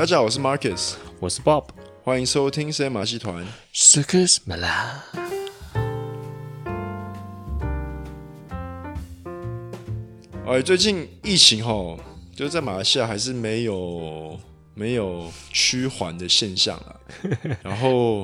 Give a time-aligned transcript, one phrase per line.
[0.00, 1.64] 大家好，我是 Marcus，我是 Bob，
[2.02, 3.46] 欢迎收听 C 马戏团。
[3.74, 5.02] Circus Malala。
[10.46, 12.00] 哎，最近疫情吼，
[12.34, 14.40] 就是在马来西亚还是没有
[14.72, 16.96] 没有趋缓的现象啊。
[17.62, 18.20] 然后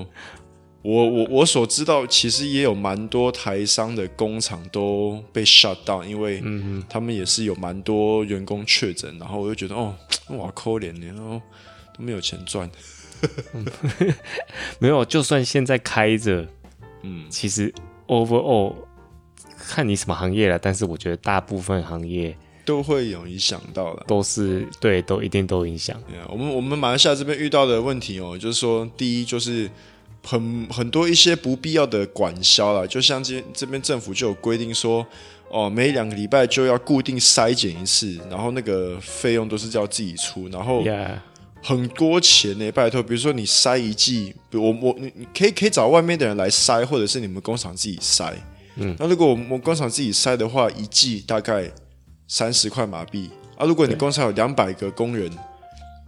[0.80, 6.42] 我我我所知道，其实也有蛮多台商的工厂都被 shut down，因为
[6.88, 9.18] 他们也是有蛮多员工确诊。
[9.18, 9.94] 然后我就觉得哦，
[10.28, 11.38] 哇，可怜，然后
[11.96, 12.70] 都没有钱赚。
[14.78, 16.46] 没有，就算现在开着，
[17.02, 17.72] 嗯，其实
[18.08, 18.74] overall
[19.56, 22.36] 看你什么行业了，但是我觉得大部分行业
[22.66, 25.98] 都会有影响到的，都是对，都一定都影响。
[26.12, 29.70] Yeah, 我们我们马来西亚这边遇到的问题哦，就是说，第一就是
[30.22, 35.04] 很很多一些不必要的管销了，就像这这边政府就有规定说，
[35.48, 40.82] 哦，每两个礼拜就要固定筛检一次，然后那个费用都是要自己出，然后。
[41.66, 48.34] 很多钱呢，拜托，比如说你筛一季，比如我我你你可以可以找外面的人来筛，或者是你们工厂自己筛。
[48.76, 51.68] 嗯，那如果我们工厂自己筛的话，一季大概
[52.28, 53.28] 三十块马币
[53.58, 53.66] 啊。
[53.66, 55.28] 如果你工厂有两百个工人，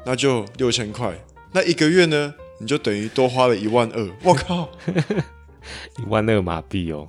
[0.06, 1.12] 那就六千块。
[1.50, 4.08] 那一个月呢，你就等于多花了一万二。
[4.22, 4.68] 我靠，
[5.98, 7.08] 一万二马币哦。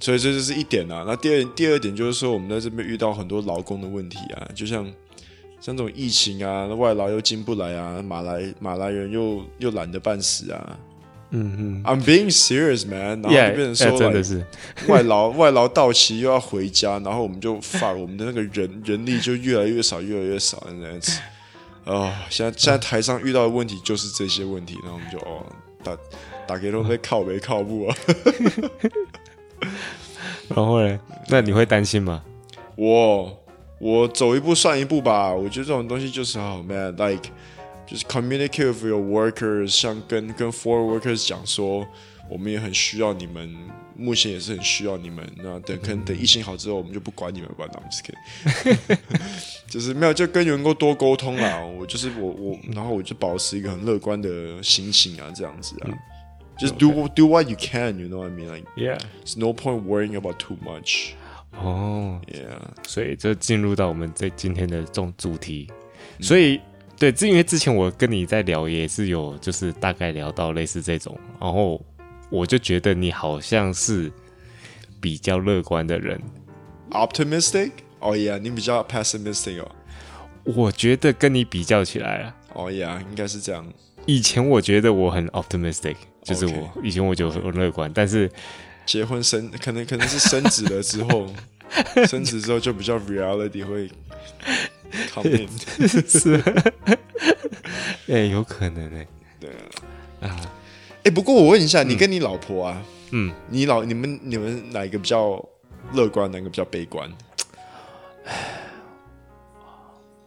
[0.00, 1.04] 所以这就是一点啊。
[1.06, 4.90] 那第二第二点就是说，我们在这边遇到很多劳工的问题啊，就像。
[5.64, 10.78] 像这种疫情啊，外劳又进不来啊，马来马来人又又懒得半死啊。
[11.30, 13.22] 嗯嗯，I'm being serious, man。
[13.22, 14.44] 然后就变成说，真的是
[14.88, 21.18] 外劳外劳到期又要回家，然后我们就发我们的那个人人力就越来越少，越来越少这样子。
[21.84, 25.46] 哦，现在现在台上遇到的问题就是这些问题，然后我们就哦
[25.82, 25.96] 打
[26.46, 27.96] 打给都被靠没靠不啊。
[30.54, 31.00] 然后呢？
[31.28, 32.22] 那你会担心吗？
[32.76, 33.34] 我。
[33.84, 37.28] 我走一步算一步吧，我觉得这种东西就是好，man，like
[37.86, 41.86] 就是 communicate with your workers，像跟跟 foreign workers 讲说，
[42.30, 43.54] 我们也很需要你们，
[43.94, 45.22] 目前也是很需要你们。
[45.36, 47.90] 那等可能等疫情好之后，我们就不管你们吧，那我们
[48.88, 48.96] 就
[49.68, 51.62] 就是没有就跟员工多沟通啦。
[51.62, 55.92] 我就是我我，然后我就保持一个很乐观的心情啊，这样子啊，
[56.58, 60.56] 就是 do do what you can，you know what I mean？Like yeah，it's no point worrying about too
[60.64, 61.10] much。
[61.62, 65.68] 哦，Yeah，所以就进入到我们这今天的这种主题，
[66.18, 66.60] 嗯、所以
[66.98, 71.80] 对，这因为之前我跟你在聊也是有，就是大概聊到类似这种，然后
[72.28, 74.12] 我就觉得你好像是
[75.00, 76.20] 比较乐观的人
[76.90, 77.70] ，optimistic，
[78.00, 79.70] 哦、oh、yeah，你比较 pessimistic 哦，
[80.44, 83.66] 我觉得跟你比较起来啊，哦 yeah，应该是这样，
[84.06, 88.30] 以前我觉得我很 optimistic，就是我.以前我就很乐观，但是。
[88.86, 91.26] 结婚生可能可能是生子了之后，
[92.06, 93.90] 生子之后就比较 reality 会
[95.12, 95.48] come in
[95.88, 96.36] 是，
[98.06, 99.08] 哎、 欸，有可能哎、欸，
[99.40, 99.50] 对
[100.20, 100.40] 啊，啊，
[100.98, 105.42] 哎、欸，不过我问一下，嗯、你跟你老婆啊，嗯，你老你们你们哪一个比较
[105.92, 107.10] 乐观，哪个比较悲观？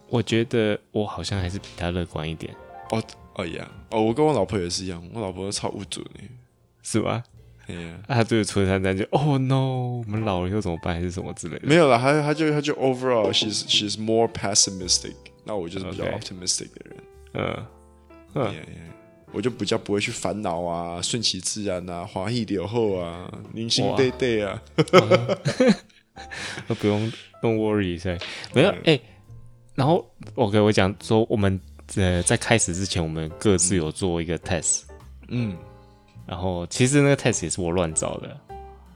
[0.09, 2.53] 我觉得我好像还是比他乐观一点。
[2.91, 3.03] 哦
[3.35, 6.21] 哦呀，哦，我跟我老婆也是一样，我老婆超不准的，
[6.81, 7.21] 是吧.
[7.75, 11.67] 啊，他对春山丹就哦 no，我们老了又怎么办，还是什么之类的？
[11.67, 15.13] 没有了，他他就他就 overall，she's she's more pessimistic。
[15.43, 16.97] 那我就是比较 optimistic 的人。
[17.33, 17.65] 嗯
[18.35, 18.55] 嗯.
[19.33, 24.61] 我就比较不会去烦恼啊，顺其自然啊，华裔留后啊，零星对对啊，
[26.67, 27.11] 都 不用
[27.41, 28.17] don't worry 一下。
[28.53, 29.01] 没有哎、欸，
[29.75, 31.59] 然后我给我讲说，我们
[31.95, 34.83] 呃在开始之前，我们各自有做一个 test。
[35.27, 35.57] 嗯。
[36.27, 38.37] 然后其实那个 test 也是我乱找的，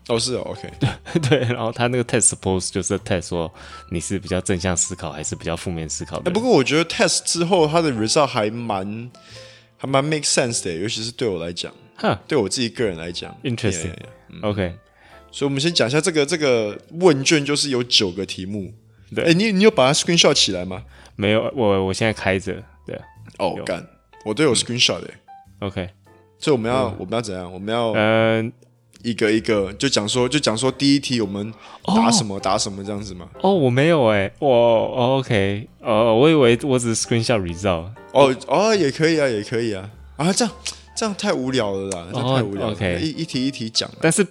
[0.10, 0.90] 哦是哦，OK，对
[1.30, 3.52] 对，然后他那个 test suppose 就是 test 说
[3.90, 6.30] 你是比较正向思考还是比较负面思考的。
[6.30, 9.10] 不过我觉得 test 之后他的 result 还蛮
[9.78, 14.76] 还蛮 make sense 的，尤其是对我来讲，哈，对我自己个人来讲，interesting，OK。
[15.32, 18.74] 所以我们先讲一下这个这个问卷，就是有九个题目。
[19.16, 20.84] 对，哎，你你有把它 screenshot 起来吗？
[21.16, 22.62] 没有，我我现在开着。
[22.86, 23.00] 对，
[23.38, 23.88] 哦干，
[24.26, 25.10] 我都有 screenshot 的。
[25.60, 25.90] OK。
[26.42, 27.54] 所以我们要，我们要怎样？
[27.54, 28.52] 我们要，嗯，
[29.04, 31.54] 一个一个就讲说，就讲说第一题我们
[31.86, 33.30] 答什么答什么这样子吗？
[33.42, 37.92] 哦，我没有哎，我 OK，呃，我以为我只是 screenshot result。
[38.14, 40.54] 哦哦，也可以啊，也可以啊，啊，这样
[40.96, 42.74] 这样太无聊了啦，这样太无聊了。
[42.74, 44.26] OK，一一题一题讲，但是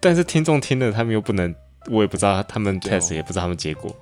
[0.00, 1.54] 但是听众听了，他们又不能，
[1.90, 3.94] 我也不知道他们 test 也不知道他们结果。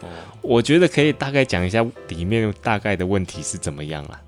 [0.00, 0.08] 哦，
[0.40, 4.20] 我觉得可以大概讲一下里面大概的问题是怎么样啦。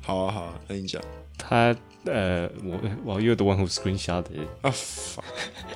[0.00, 1.02] 好啊好啊，那你讲。
[1.36, 4.24] 他呃，我我 you're the one who screenshot
[4.60, 4.70] 啊，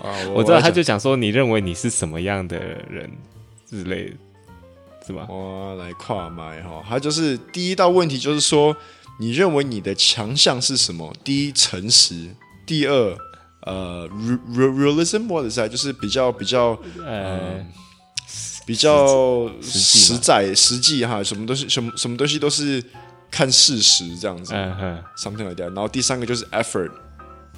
[0.02, 3.10] 啊，我知道，他就讲说，你认为你是什么样的人
[3.68, 4.16] 之类的，
[5.06, 5.26] 是吧？
[5.28, 8.76] 我来跨麦哈，他就是第一道问题就是说，
[9.18, 11.12] 你认为你的强项是什么？
[11.24, 12.34] 第一，诚实；
[12.66, 13.18] 第二，
[13.62, 14.08] 呃
[14.54, 17.64] ，realism，或者是就是比较比较呃。
[18.66, 22.84] 比较实在实际哈，什么东西什么什么东西都是
[23.30, 25.74] 看事实这样子，嗯哼，something like that。
[25.74, 26.90] 然后第三个就是 effort，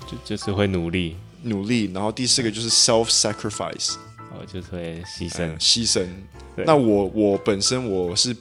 [0.07, 1.91] 就就是会努力努力。
[1.93, 3.95] 然后第四个就是 self sacrifice，
[4.31, 6.07] 哦，就是会牺牲牺牲。
[6.57, 8.37] 那我我本身我是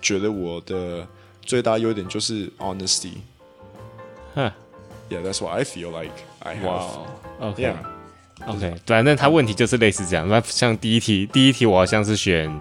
[0.00, 1.06] 觉得我的
[1.42, 3.14] 最大优点就是 honesty。
[4.34, 4.50] 哼
[5.10, 6.66] ，Yeah，that's what I feel like I have。
[6.66, 6.88] 哇
[7.40, 7.74] ，OK。
[8.46, 10.28] OK，反正他问题就是类似这样。
[10.28, 12.60] 那像第一题，第一题我好像是选，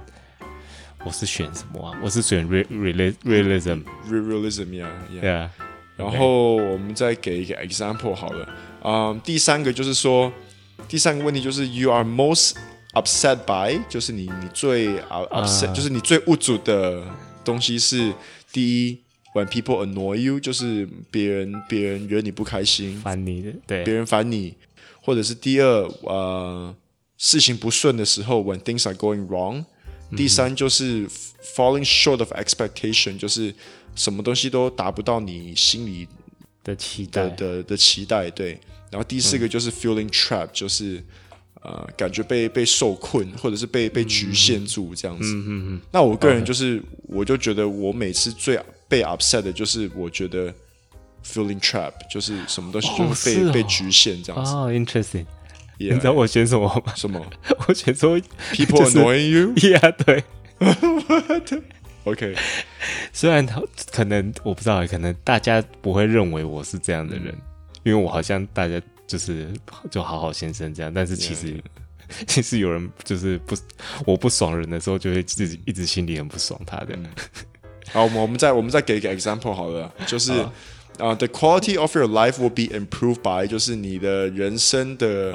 [1.05, 1.99] 我是选什么啊？
[2.01, 5.49] 我是选 realism，realism，yeah，yeah。
[5.97, 8.47] 然后我们再给一个 example 好了。
[8.83, 10.33] 嗯，第三个就是说，
[10.87, 12.53] 第三个问题就是 you are most
[12.93, 17.03] upset by，就是你你最 upset，就是你最无助的
[17.43, 18.13] 东西是
[18.51, 18.97] 第一
[19.33, 24.55] ，when people annoy you，就是别人别人惹你不开心，烦你的，对，别人烦你。
[25.01, 25.67] 或者是第二，
[26.03, 26.73] 呃，
[27.17, 29.65] 事情不顺的时候，when things are going wrong。
[30.13, 31.07] 嗯、第三就是
[31.55, 33.53] falling short of expectation，就是
[33.95, 36.07] 什么东西都达不到你心里
[36.63, 38.29] 的期待的的，的期待。
[38.29, 41.03] 对，然后第四个就是 feeling trapped，就是
[41.61, 45.25] 呃，感觉被被受困，或者是被被局限住这样子。
[45.25, 45.81] 嗯嗯嗯。
[45.91, 50.53] 那我个人就是.我就觉得我每次最被 upset 的就是，我觉得。
[51.25, 54.51] Feeling trap 就是什么东西就是被、被局限这样子。
[54.51, 55.25] 哦，interesting。
[55.91, 56.93] 你知道我选什么吗？
[56.95, 57.19] 什么？
[57.67, 58.17] 我选说
[58.53, 59.53] people annoying you。
[59.59, 60.23] Yeah， 对。
[62.05, 62.35] OK。
[63.11, 67.41] 虽然他可能我不知道，可能大家不会认为我是这样的人，嗯、
[67.83, 69.47] 因为我好像大家就是
[69.89, 71.61] 就好好先生这样，但是其实.
[72.27, 73.55] 其实有人就是不
[74.05, 76.89] 我不爽人的时候，就会自己一直心里很不爽他的。
[76.95, 77.05] 嗯、
[77.91, 80.31] 好，我们我们再我们再给一个 example 好了，就是。
[80.99, 85.33] 哦啊、uh，the quality of your life will be improved by，就是你的人生的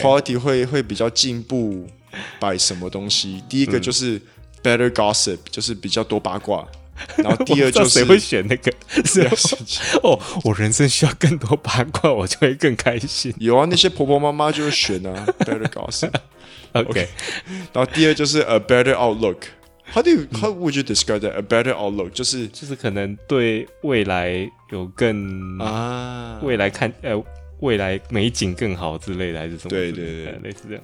[0.00, 0.72] quality 会、oh.
[0.72, 1.86] 会比较进步
[2.40, 3.42] ，by 什么东西？
[3.48, 4.20] 第一个就是
[4.62, 6.66] better gossip，就是比较多八卦。
[7.16, 8.72] 然后第二就是谁会选那个？
[10.02, 13.32] 哦，我人生需要更多八卦，我就会更开心。
[13.38, 16.12] 有啊，那些婆婆妈妈就会选啊，better gossip。
[16.72, 17.08] OK，
[17.72, 19.36] 然后第二就是 a better outlook。
[19.92, 21.32] How do you, how would you describe that?
[21.34, 27.20] A better outlook 就是就是可能对未来有更啊未来看呃
[27.60, 29.70] 未来美景更好之类的还是什么？
[29.70, 30.82] 对对对，类似这样。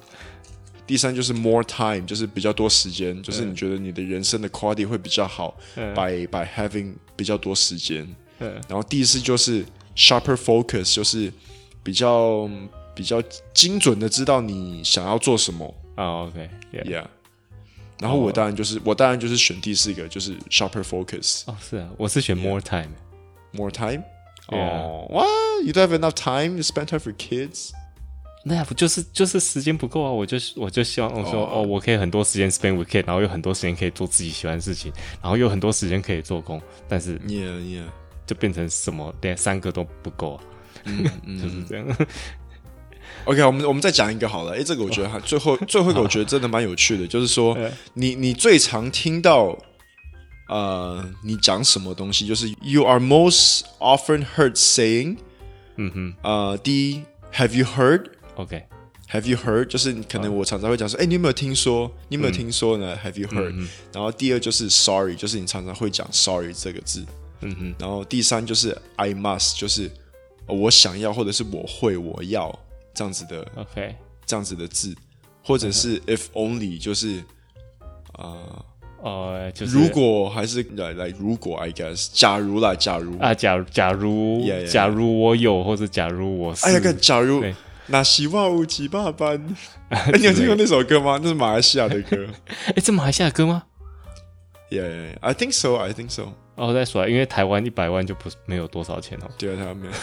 [0.87, 5.57] 第三就是 more time，就是比较多时间，就是你觉得你的人生的 quality 会比较好
[5.95, 8.07] ，by by having 比较多时间。
[8.37, 9.65] 然后第四就是
[9.95, 11.31] sharper focus，就是
[11.81, 12.49] 比较
[12.93, 13.21] 比较
[13.53, 15.73] 精准的知道你想要做什么。
[15.95, 17.05] 啊，OK，Yeah。
[17.99, 18.87] 然后我当然就是、oh.
[18.87, 21.43] 我当然就是选第四个，就是 sharper focus。
[21.47, 24.03] 哦，是啊，我是选 more time，more time。
[24.49, 25.65] 哦，What?
[25.65, 27.71] You don't have enough time to spend time for kids？
[28.43, 30.11] 那不就是就是时间不够啊？
[30.11, 31.59] 我就我就希望我说、oh.
[31.59, 37.85] 哦，我可以很多时间 spend with kids，然后有很多时间可以做自己喜欢的事情，然后有很多时间可以做工，但是 yeah yeah，
[38.27, 40.43] 就变成什么连三个都不够啊，
[41.41, 41.87] 就是这样。
[43.23, 44.53] OK，我们我们再讲一个好了。
[44.53, 47.57] 哎，这个我觉得还最后最后一个我觉得真的蛮有趣的，就是说
[47.93, 49.57] 你你最常听到
[50.47, 55.17] 呃你讲什么东西，就是 You are most often heard saying，
[55.77, 57.03] 嗯哼，呃，第一
[57.33, 59.65] Have you heard？OK，Have you heard？
[59.65, 61.91] 就是可能我常常会讲说，哎，你有没有听说？
[62.09, 63.55] 你有没有听说呢？Have you heard？
[63.91, 67.03] 然后第二就是 Sorry，就是你常常会讲 Sorry 这个字，
[67.41, 67.75] 嗯哼。
[67.79, 69.91] 然后第三就是 I must，就是
[70.45, 72.57] 我想要或者是我会我要。
[72.95, 74.95] 这样子的，OK，这样子的字，
[75.43, 77.21] 或者是 if only，就是
[78.13, 78.63] 啊，
[79.03, 87.43] 呃，就是如果还是来来，如果 I guess，假如啦，假如啊，假如假如，yeah, yeah, 假如我有，或者假如我是，哎呀，看，假如
[87.87, 89.55] 那希望无几百般，
[89.89, 91.19] 哎，你有听过那首歌吗？
[91.21, 92.25] 那是马来西亚的歌，
[92.73, 93.63] 哎，这马来西亚的歌吗
[94.71, 96.29] ？Yeah，I think so，I think so。
[96.55, 99.29] 哦，再说，因为台湾一百万就不没有多少钱哦。
[99.37, 99.93] 对啊，台湾没有。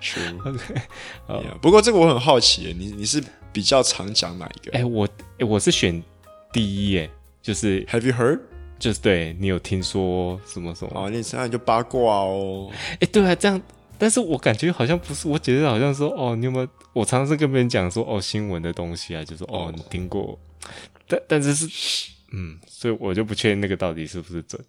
[0.00, 0.74] True，OK。
[1.60, 4.72] 不过这个我很好奇，你你是比较常讲哪一个？
[4.72, 6.02] 哎，我哎我是选
[6.52, 7.08] 第一，哎，
[7.42, 8.40] 就是 Have you heard？
[8.78, 10.92] 就是对你有听说什么什么？
[10.94, 12.70] 哦，你现在就八卦哦。
[13.00, 13.60] 哎，对啊，这样，
[13.98, 16.68] 但是我感觉好像不是，我觉得好像说，哦，你有没有？
[16.94, 20.38] 我常常是跟别人讲说，哦，新闻的东西啊，就说，哦，你听过？
[21.06, 22.10] 但但是是。
[22.32, 24.64] 嗯，所以我就不确定那个到底是不是准。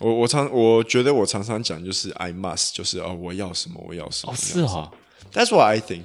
[0.00, 4.32] 我我常我觉得我常常讲就是 I must，就是哦，我要什么我要什么。
[4.32, 4.90] 哦，是哦
[5.32, 6.04] ，That's what I think。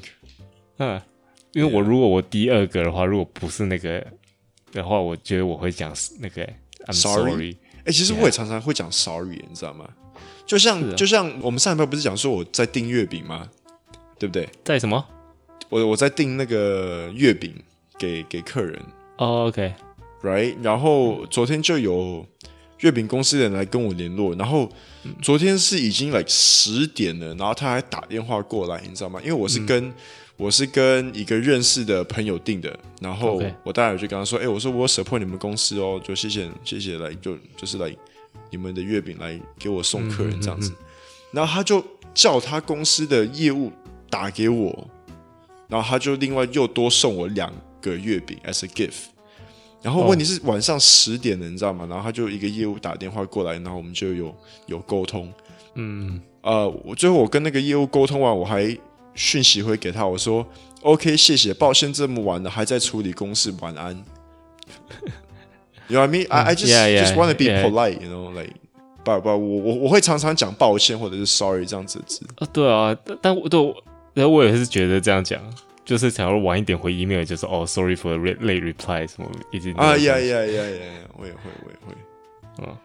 [0.77, 1.01] 嗯，
[1.53, 4.05] 因为我如果我第二个的话，如果不是那个
[4.71, 6.45] 的话，我觉得我会讲那个
[6.85, 7.57] I'm sorry。
[7.79, 9.87] 哎、欸，其实我也常常会讲 sorry，你知道吗？
[10.45, 13.49] 就像、啊、就像我们上一排不是讲说我在订月饼吗？
[14.19, 14.47] 对不对？
[14.63, 15.03] 在什么？
[15.69, 17.55] 我我在订那个月饼
[17.97, 18.79] 给给客人。
[19.17, 20.55] 哦、oh,，OK，right。
[20.61, 22.25] 然后昨天就有
[22.79, 24.69] 月饼公司的人来跟我联络，然后
[25.21, 29.19] 昨天是已经来十点了，然后他还打电话过来，你知道吗？
[29.21, 29.93] 因为我是跟、嗯、
[30.37, 37.95] 我是跟一个认识的朋友订的，然后我待会就跟他说：“哎、我说我 support 你们公司哦，就谢谢谢谢来就就是来
[38.49, 40.69] 你们的月饼来给我送客人这样子。
[40.69, 40.85] 嗯嗯嗯”
[41.31, 43.71] 然后他就叫他公司的业务
[44.09, 44.87] 打给我。
[45.67, 47.51] 然后他就另外又多送我两
[47.81, 49.05] 个月饼 as a gift，
[49.85, 51.85] 然后问题是晚上十点了，你知道吗？
[51.87, 55.31] 然后他就一个业务打电话过来，然后我们就有有沟通。
[55.75, 58.75] 嗯，呃，我最后我跟那个业务沟通完，我还
[59.13, 60.43] 讯息回给他，我说
[60.81, 63.95] OK，谢谢，抱歉这么晚了还在处理公事，晚安。
[65.87, 66.27] You know what I mean?
[66.29, 68.55] I I just just want to be polite, you know, like
[69.03, 72.25] 不不，我我我会常常讲抱歉或者是 sorry 这样子的字。
[72.37, 73.47] 啊，对啊，但但我
[74.23, 75.39] 后我也是觉得这样讲，
[75.85, 80.81] 就是假如晚一点回 email，就是哦，sorry for the late reply 什么，已经啊呀呀呀呀，
[81.17, 81.95] 我也会，我也会，
[82.59, 82.77] 嗯。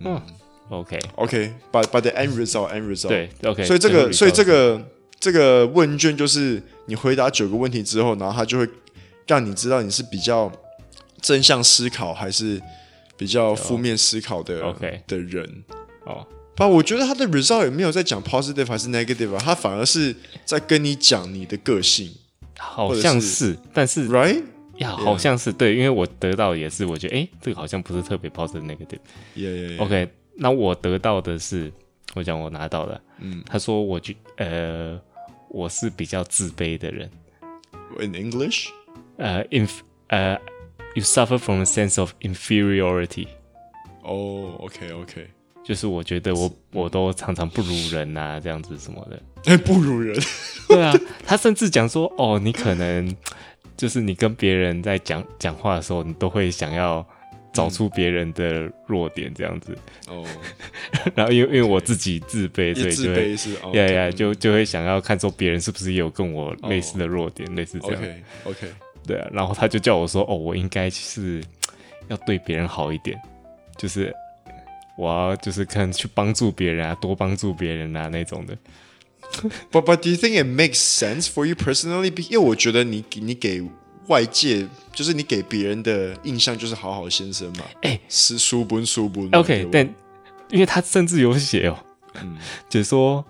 [0.00, 0.22] 嗯
[0.68, 4.80] ，OK，OK，but but the end result，end result，对，OK，所以这个，所以这个
[5.18, 8.68] 这个问卷就是你回答九个问题之后，然后他就会
[9.26, 10.52] 让你知道你是比较
[11.20, 12.62] 正向思考还是
[13.16, 15.64] 比较负面思考的 OK 的人
[16.06, 16.24] 哦。
[16.54, 22.08] 啊，我觉得他的 result 也没有在讲 positive 还是 negative 啊，他反而是在跟你讲你的个性，
[22.58, 24.42] 好像是，是但是 right
[24.78, 29.00] 呀，好像是对，因为我得到也是，我觉得哎，这个好像不是特别 positive negative。
[29.36, 29.82] Yeah, yeah, yeah.
[29.82, 31.72] OK，那我得到的是，
[32.14, 35.00] 我讲我拿到了，嗯，他说我觉呃，
[35.48, 37.10] 我是比较自卑的人。
[37.98, 38.68] In English，
[39.16, 39.70] 呃、uh,，inf
[40.08, 43.26] 呃、uh,，you suffer from a sense of inferiority。
[44.02, 45.28] 哦，OK，OK。
[45.68, 49.20] 就是我觉得我我都常常不如人呐，这样子什么的。
[49.44, 50.18] 哎，不如人。
[50.66, 50.94] 对啊，
[51.26, 53.14] 他甚至讲说，哦，你可能
[53.76, 57.06] 就是你跟别人在讲讲话的时候，你都会想要
[57.52, 59.76] 找出别人的弱点，这样子。
[60.08, 60.24] 哦。
[61.14, 68.02] 然后因为因为我自己自卑，所以就会是，呀呀，就就会想要看说别人是不是也有跟我类似的弱点，类似这样。
[68.02, 68.68] OK OK。
[69.06, 71.42] 对啊，然后他就叫我说，哦，我应该是
[72.08, 73.20] 要对别人好一点，
[73.76, 74.10] 就是。
[74.98, 78.58] 我要就是可能去帮助别人啊，多帮助别人啊那种的。
[79.70, 82.12] But but do you think it makes sense for you personally？
[82.28, 83.62] 因为我觉得你你给
[84.08, 87.64] 外界就是你给别人的印象就是好好先生嘛。
[87.82, 89.30] 哎、欸，是书本书本。
[89.30, 89.86] OK，但
[90.50, 91.78] 因为他甚至有写哦，
[92.14, 92.36] 嗯，
[92.68, 93.24] 就是说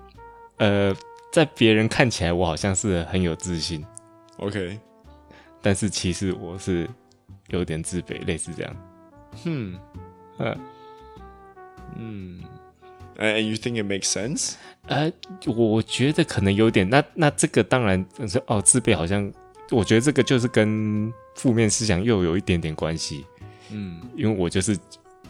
[0.57, 0.97] 呃，
[1.31, 3.85] 在别人看起来我好像是很有自信。
[4.39, 4.79] OK，
[5.61, 6.89] 但是其实我是
[7.49, 8.77] 有点自卑，类似这样。
[9.45, 9.79] 嗯
[10.39, 10.59] 嗯。
[11.97, 12.42] 嗯
[13.16, 14.54] ，And you think it makes sense？
[14.87, 15.12] 呃，
[15.47, 16.88] 我觉得可能有点。
[16.88, 19.30] 那那这个当然是哦，自卑好像，
[19.71, 23.26] 我觉得这个就是跟负面思想又有一点点关系。
[23.71, 24.78] 嗯，因为我就是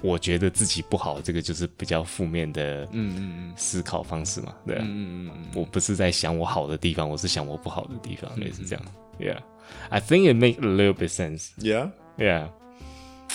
[0.00, 4.54] 我觉得自己不好，这个就是比较负面的嗯嗯嗯思考方式嘛。
[4.64, 8.84] 对啊，嗯嗯嗯，我不是在想我好的地方，我是想我不好的地方，类似这样。
[9.18, 11.48] Yeah，I think it makes a little bit sense.
[11.58, 12.50] Yeah, yeah.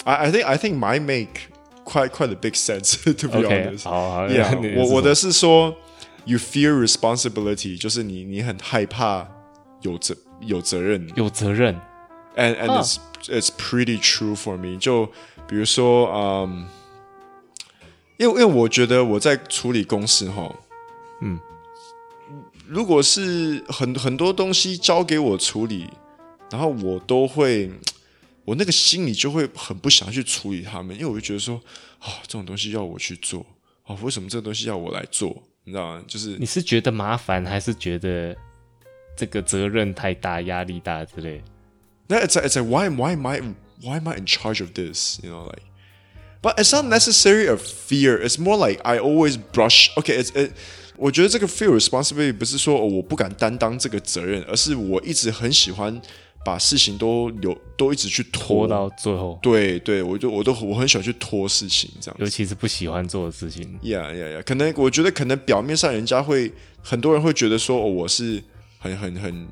[0.05, 1.51] I I think I think my make.
[1.85, 3.83] Quite quite a big sense to be honest.
[3.83, 5.75] 好好，Yeah，我我的是说
[6.23, 9.27] ，you fear responsibility，就是你你很害怕
[9.81, 11.79] 有责有责任有责任
[12.37, 14.77] ，and and it's it's pretty true for me。
[14.79, 15.07] 就
[15.45, 16.67] 比如说，嗯，
[18.17, 20.55] 因为因为我觉得我在处理公事哈，
[21.19, 21.37] 嗯，
[22.65, 25.89] 如果是很很多东西交给我处理，
[26.49, 27.69] 然后我都会。
[28.45, 31.55] 我那个心里就会很不想去处理他们，因为我就觉得说，
[31.99, 33.45] 啊、哦，这种东西要我去做，
[33.85, 35.41] 哦，为什么这个东西要我来做？
[35.63, 36.03] 你知道吗？
[36.05, 38.35] 就是你是觉得麻烦，还是觉得
[39.15, 41.41] 这个责任太大、压力大之类？
[42.07, 43.39] 那 it's like, it's like why why am I
[43.81, 45.19] why am I in charge of this?
[45.23, 45.63] You know, like,
[46.41, 48.21] but it's not necessarily a fear.
[48.21, 49.89] It's more like I always brush.
[49.95, 50.51] Okay, it's it.
[50.97, 56.01] 我觉得这个 feel responsibility 不是说、哦、我不敢担当这个责任，而是我一直很喜欢。
[56.43, 59.39] 把事情都留，都一直去拖，拖到最后。
[59.41, 62.17] 对对，我就我都我很喜欢去拖事情，这样。
[62.19, 63.79] 尤其是不喜欢做的事情。
[63.83, 64.41] 呀呀呀！
[64.45, 68.43] 可能我觉得，可能表面上人家会很多人会觉得说，哦，我是
[68.79, 69.47] 很很很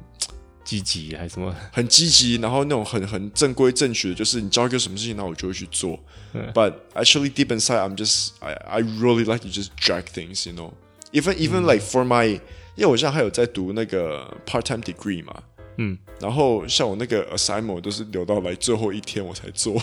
[0.63, 5.97] 积极还是什么， 很积极，然后那种很很正规正确的，就是你交一个什么事情，那我就会去做。
[6.53, 10.55] But actually, deep inside, I'm just I I really like to just drag things, you
[10.55, 10.71] know.
[11.11, 12.39] Even even like for my，
[12.75, 15.43] 因为我现在还有在读那个 part time degree 嘛。
[15.77, 19.75] 嗯，然后像我那个 assignment 都是留到来最后一天我才做。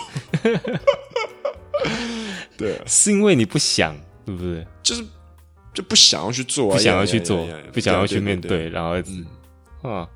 [2.57, 4.66] 对、啊，是因为你不想，对不对？
[4.83, 5.04] 就是
[5.73, 8.97] 就不想要去做、啊，不想要去做，不想要去面对，对对对然后
[9.83, 10.09] 嗯啊。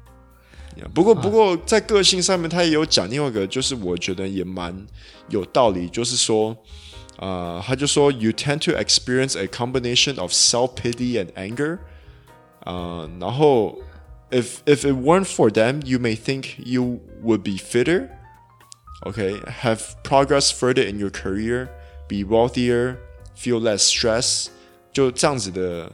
[0.94, 4.74] 不过，不过在个性上面，他也有讲另外一个，就是我觉得也蛮
[5.28, 6.56] 有道理，就是说，
[7.18, 11.78] 呃，他就说，you tend to experience a combination of self pity and anger，
[12.64, 13.78] 呃，然后
[14.31, 18.09] ，if if it weren't for them, you may think you would be fitter,
[19.05, 21.67] okay, have progress further in your career,
[22.07, 22.97] be wealthier,
[23.35, 24.47] feel less stress，
[24.91, 25.91] 就这样子的，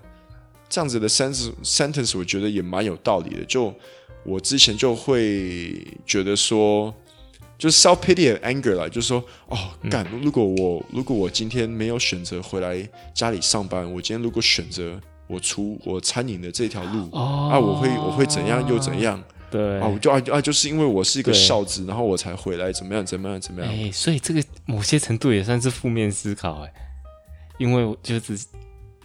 [0.70, 3.74] 这样子的 sentence sentence，我觉得也蛮有道理的，就。
[4.26, 6.96] 我之前就会觉得说，
[7.58, 9.58] 就是 self pity and anger 啦，就是说，哦，
[9.92, 14.98] 干，如果我如果我今天没有选择回来家里上班，我今天如果选择
[15.29, 19.23] 我出我餐饮的这条路，哦、啊，我会我会怎样又怎样？
[19.51, 23.73] 对，啊，我就啊啊，就是因为我是一个孝子，然后我才回来，怎么样怎么样怎么样？
[23.73, 26.73] 哎、欸，所以这个某些程度也算是负面思考，哎，
[27.59, 28.39] 因为就是。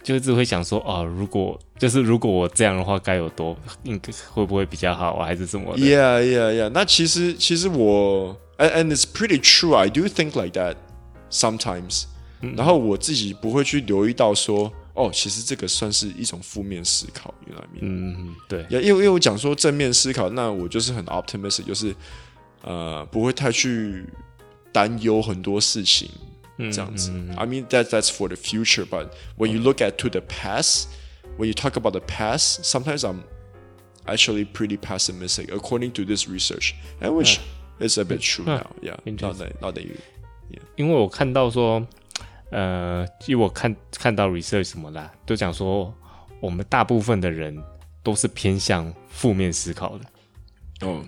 [0.04, 6.68] 就是会想说哦，如果就是如果我这样的话，该有多应该会不会比较好啊，还是什么？Yeah, yeah, yeah。
[6.74, 9.74] 那其实其实我，and and it's pretty true.
[9.74, 10.74] I do think like that
[11.30, 12.02] sometimes、
[12.42, 12.52] 嗯。
[12.54, 17.69] 然后我自己不会去留意到说，哦，其实这个算是一种负面思考，你知道吗？
[17.81, 18.65] 嗯，对。
[18.69, 21.95] 因为因为我讲说正面思考，那我就是很 optimistic，就是
[22.63, 24.05] 呃不会太去
[24.71, 26.09] 担忧很多事情。
[26.73, 29.07] 这样子、嗯嗯、I mean that that's for the future, but
[29.37, 30.87] when you look at to the past,
[31.37, 33.21] when you talk about the past, sometimes I'm
[34.05, 37.39] actually pretty pessimistic according to this research, and which
[37.79, 38.71] is a bit true now.
[38.81, 39.95] Yeah, not that not that you.
[40.51, 40.59] Yeah.
[40.75, 41.87] 因为我看到说，
[42.54, 45.92] 呃，因为我看看到 research 什么啦，都讲说
[46.38, 47.60] 我们大部分的人
[48.02, 50.86] 都是偏向负面思考的。
[50.86, 51.04] 哦。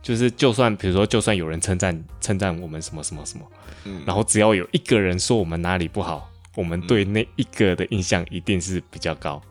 [0.00, 3.44] 就是，就算比如说，就算有人称赞称赞我们什么什么什么，
[3.84, 9.42] 嗯，然后只要有一个人说我们哪里不好，我们对那一个的印象一定是比较高，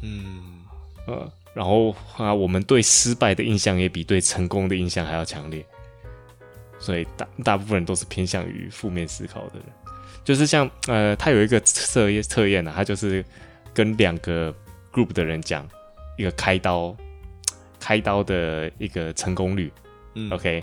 [0.00, 0.62] 嗯，
[1.06, 5.66] 呃，然后啊，我们对失败的印象也比对成功的印象还要强烈，
[6.80, 9.64] 所以大大部分人都是偏向于负面思考的人，
[10.24, 13.24] 就是像呃，他有一个测验测验呢，他就是
[13.72, 14.52] 跟两个
[14.92, 15.68] group 的人讲
[16.16, 16.96] 一个开刀。
[17.82, 19.72] 开刀的一个成功率，
[20.14, 20.62] 嗯，OK，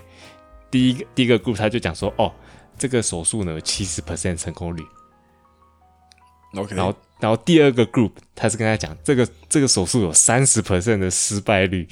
[0.69, 2.31] 第一个第一个 group 他就讲说，哦，
[2.77, 4.85] 这个手术呢七十 percent 成功率
[6.53, 11.87] ，OK，然后然后第二个 group 他是跟他讲，这个这个手术有三十 percent 的失败率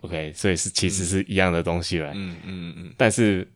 [0.00, 3.46] ，OK，所以是其实是一样的东西了，嗯嗯嗯，但是。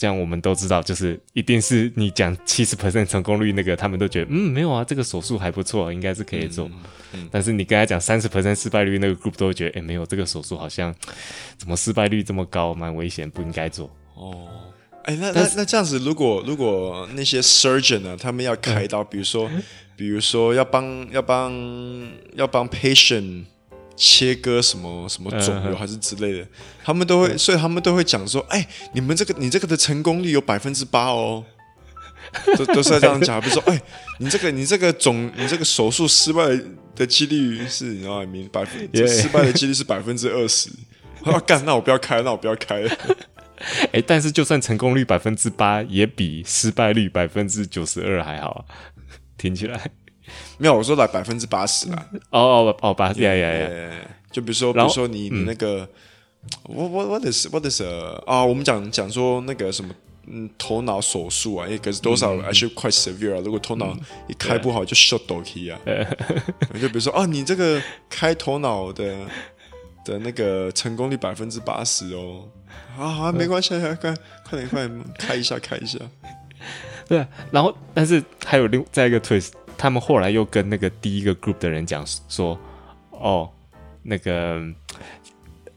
[0.00, 6.68] 这样我们都知道，就是一定是你讲七十 percent 成功率那个，他们都觉得嗯没有啊，这个手术还不错，应该是可以做。
[6.68, 6.82] 嗯
[7.14, 10.94] 嗯、但是你跟他讲三十 percent 失败率，那个 group 都会觉得哎没有，这个手术好像
[11.56, 13.90] 怎么失败率这么高，蛮危险，不应该做。
[14.14, 14.46] 哦，
[15.02, 19.50] 哎，那那那这样子，如果如果那些 surgeon 呢，他们要开刀，嗯、 比如说
[19.96, 21.52] 比如说要帮要帮
[22.34, 23.46] 要帮 patient。
[23.98, 26.48] 切割什么什么肿瘤还是之类的，嗯、
[26.84, 31.44] 他们都会，所以他们都会讲说，哎，你们这个你这个的成功率有百分之八哦，
[32.56, 33.82] 都都是在这样讲，比如说， 哎，
[34.18, 36.42] 你这个你这个肿你这个手术失败
[36.94, 38.32] 的几率是，你知道吗？
[38.52, 40.70] 百分失败的几率是百分之二十，
[41.24, 42.96] 我 要干，那我不要开，那我不要开了。
[43.92, 48.64] 哎，但是就算成功率百分之八，也比失败率百分之九十二还好，
[49.36, 49.90] 听起来。
[50.58, 52.06] 没有，我说来百分之八十啦。
[52.30, 53.90] 哦哦哦，八十呀呀呀！
[54.30, 55.88] 就比如说，比如说你你那个，
[56.64, 57.84] 我我我的是我的是
[58.26, 59.94] 啊，我们讲讲说那个什么，
[60.26, 63.40] 嗯，头脑手术啊，因为可是多少还是 quite severe 啊。
[63.42, 65.80] 如果头脑一开不好，就 shut down 啊。
[66.78, 69.16] 就比如说啊，你这个开头脑的
[70.04, 72.48] 的那个成功率百分之八十哦。
[72.96, 75.98] 好好，没关系，快快点快点开一下开一下。
[77.08, 79.52] 对，然后但是还有另再一个 twist。
[79.78, 82.58] 他们后来又跟那个第一个 group 的人讲说，
[83.12, 83.48] 哦，
[84.02, 84.60] 那个，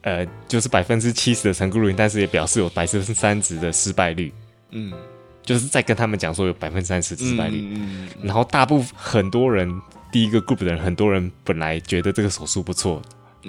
[0.02, 4.34] 呃，就是百分之七十的成功率，但是也表示有百分之三十的失败率。
[4.72, 4.92] 嗯，
[5.44, 7.62] 就是在跟他们讲说有百分之三十失败率。
[7.62, 9.70] 嗯，嗯，嗯，然后大部分很多人，
[10.12, 13.00] 第一个 group 的人，很多人本来觉得这个手术不错，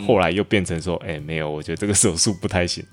[0.06, 2.84] 后来又变成说，哎，没有，我觉得这个手术不太行。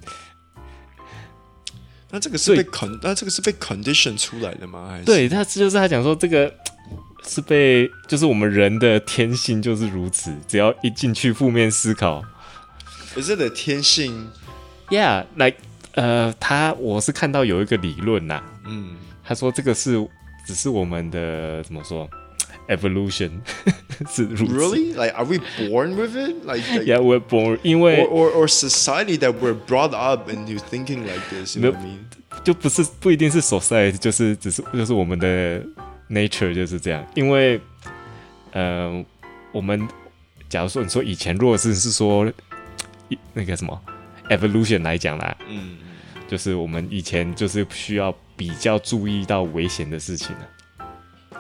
[2.10, 4.88] 那这个是被 con，那这个是被 condition 出来的吗？
[4.90, 6.54] 还是对，他就是他讲说这个。
[7.28, 12.24] 是被，就是我们人的天性就是如此，只要一进去负面思考，
[13.14, 14.30] 可是的天性
[14.90, 15.58] ，Yeah，like，
[15.94, 20.08] 呃，他我是看到有一个理论呐，嗯，他说这个是
[20.48, 22.10] 只是我们的怎么说
[22.68, 23.32] ，evolution
[24.10, 24.54] 是如此。
[24.54, 24.94] Really?
[24.94, 26.46] Like, are we born with it?
[26.46, 31.04] Like, like Yeah, we're born，因为 or, or or society that we're brought up into thinking
[31.04, 31.56] like this.
[31.56, 32.00] You know what I mean?
[32.44, 35.62] 就不是不一定是 society，就是只是就是我们的
[36.10, 37.06] nature 就是这样。
[37.16, 37.60] 因为，
[38.52, 39.06] 呃，
[39.52, 39.88] 我们
[40.50, 42.32] 假如说你说以前，如果是是说
[43.34, 43.82] 那个什么
[44.30, 45.78] evolution 来讲啦，嗯，
[46.28, 50.50] 就是我们以前就是需要比较注意到危险的事情了，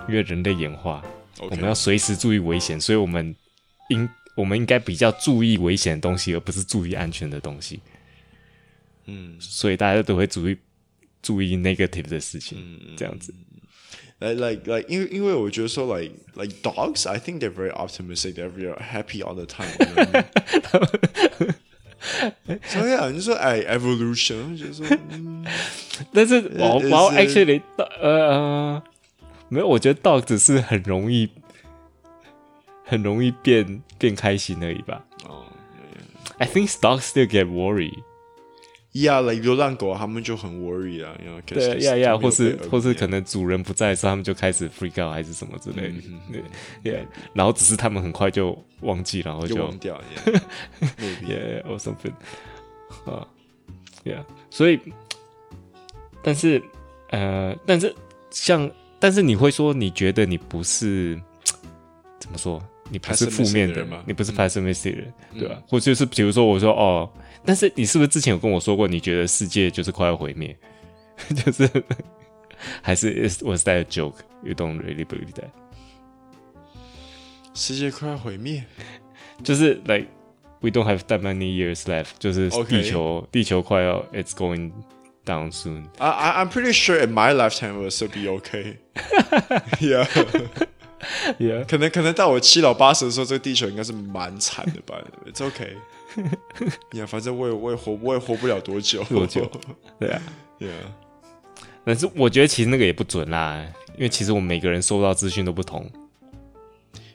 [0.07, 1.03] 因为人类演化.
[1.39, 3.35] 我们要随时注意危险，所以我们
[3.89, 7.79] 应我们应该比较注意危险的东西，而不是注意安全的东西。
[9.05, 10.57] 嗯，所以大家都会注意。
[11.21, 13.35] 注意 negative 的事情，嗯、这样子。
[14.20, 19.68] Like like like，因为因为我觉得说，like like dogs，I think they're very optimistic，they're happy all the time。
[22.64, 25.44] 所以啊，你说哎，evolution，就是说，嗯、
[26.12, 27.62] 但是我我 actually，
[28.00, 28.82] 呃，
[29.48, 31.28] 没有，我觉得 dog 只是很容易，
[32.84, 35.04] 很容易变变开心而已吧。
[35.24, 35.44] 哦、oh,
[36.38, 38.02] yeah.，I think dogs still get worried。
[38.91, 45.93] Yeah，like 流浪狗，他们就很 worry 啊，因为对呀呀，或是或是可能主人不在的时候，他们就开始 freak out 还是什么之类的，
[46.83, 50.01] 对、，yeah，然后只是他们很快就忘记，然后就，就忘掉，
[51.23, 52.11] yeah，or something，
[53.05, 53.27] 啊
[54.03, 54.79] ，yeah，所以，
[56.23, 56.59] 但是
[57.11, 57.93] 呃，但是
[58.31, 58.67] 像，
[58.99, 61.15] 但是你会说，你觉得你不是
[62.19, 62.59] 怎么说？
[62.89, 64.03] 你不是负面的吗？
[64.07, 65.61] 你不是 pessimistic 人，对吧？
[65.67, 67.07] 或者是比如说，我说哦。
[67.45, 70.55] 但是你是不是之前有跟我说过，你觉得世界就是快要毁灭，
[71.43, 71.69] 就是
[72.81, 74.15] 还是 was that a joke?
[74.43, 75.49] You don't really believe that？
[77.53, 78.63] 世界快要毁灭，
[79.43, 80.07] 就是 like
[80.61, 84.71] we don't have that many years left，就是地球.地球快要 it's going
[85.25, 85.85] down soon。
[85.97, 88.77] I I I'm pretty sure in my lifetime will still be okay。
[89.79, 90.05] Yeah
[91.39, 95.75] yeah，可能可能到我七老八十的时候，这个地球应该是蛮惨的吧？It's okay。
[96.93, 99.49] 呀，反正我也我也活我也活不了多久多久，
[99.99, 100.21] 对啊
[100.59, 100.71] ，Yeah。
[101.85, 105.89] 但是我觉得其实那个也不准啦，因为其实我们每个人收到资讯都不同。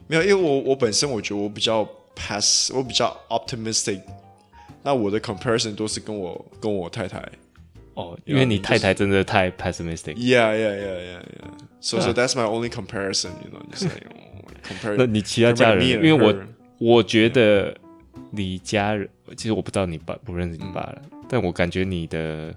[0.06, 4.00] 没有，因为我我本身我觉得我比较 pass，我比较 optimistic。
[4.82, 7.22] 那我的 comparison 都是跟我跟我太太。
[7.94, 10.14] 哦，因为你太太真的太 pessimistic。
[10.14, 11.50] Yeah, yeah, yeah, yeah, yeah.
[11.80, 13.30] So, so that's my only comparison.
[13.44, 14.06] You know, just like
[14.62, 14.96] compare.
[14.96, 16.34] 那你其他家人，因为我
[16.78, 17.76] 我觉得。
[18.31, 22.53] 你家人其实我不知道你爸不认识你爸了，嗯，但我感觉你的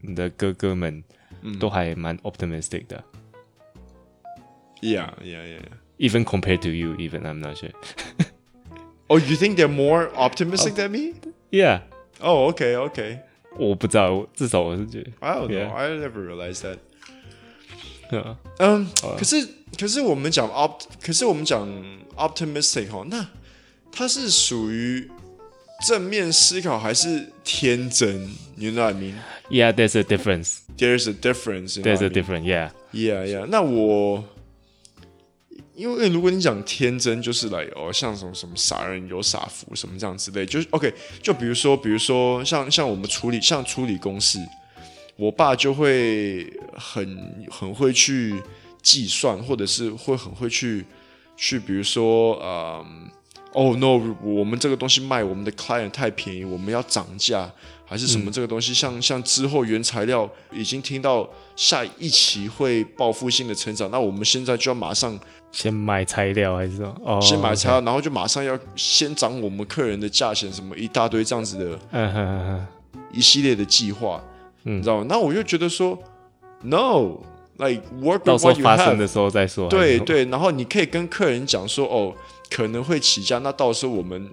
[0.00, 1.02] 你的哥哥们
[1.58, 3.02] 都还蛮 optimistic 的。
[4.80, 5.62] Yeah, yeah, yeah.
[5.98, 7.72] Even compared to you, even I'm not sure.
[9.08, 11.14] Oh, you think they're more optimistic than me?
[11.50, 11.80] Yeah.
[12.20, 13.18] Oh, okay, okay.
[13.58, 15.10] 我不知道，至少我是觉得。
[15.20, 15.72] I don't know.
[15.74, 16.78] I never realized that.
[18.12, 18.86] 嗯嗯，
[19.18, 21.68] 可是可是我们讲 opt，可是我们讲
[22.16, 23.26] optimistic 哦，那。
[23.97, 25.09] 它是属于
[25.87, 29.13] 正面思考还是天真？You know what I mean?
[29.49, 30.57] Yeah, there's a difference.
[30.77, 31.81] There's a difference.
[31.81, 32.43] There's a difference.
[32.43, 33.45] Yeah, yeah, yeah.
[33.45, 34.23] 那我
[35.75, 40.93] 因为如果你讲天真，就是来哦，像什么什么傻人有傻福什么这样之类，就是 OK。
[41.21, 44.39] 就比如说，比如说像像我们处理像处理公式，
[45.15, 48.41] 我爸就会很很会去
[48.81, 50.85] 计算，或者是会很会去
[51.37, 53.09] 去，比如说嗯。
[53.55, 54.15] 哦、oh, no！
[54.21, 57.49] 我们这个东西卖我们的 client 太便宜，我们要涨价
[57.85, 58.29] 还是什么？
[58.29, 65.17] 这个东西、嗯、像像之后原材料已经听到下一期会报复性的成长，那我们现在就要马上
[65.53, 72.67] 先买材料还是说哦，先买材料.然后就马上要先涨我们客人的价钱，什么一大堆这样子的，嗯哼
[73.13, 74.21] 一系列的计划，
[74.65, 75.05] 嗯，你知道吗？
[75.07, 75.97] 那我就觉得说
[77.57, 82.13] ，no，like work with what you have，到时候发生的时候再说，对对，然后你可以跟客人讲说，哦。
[82.47, 84.29] 可能会起价，那到时候我们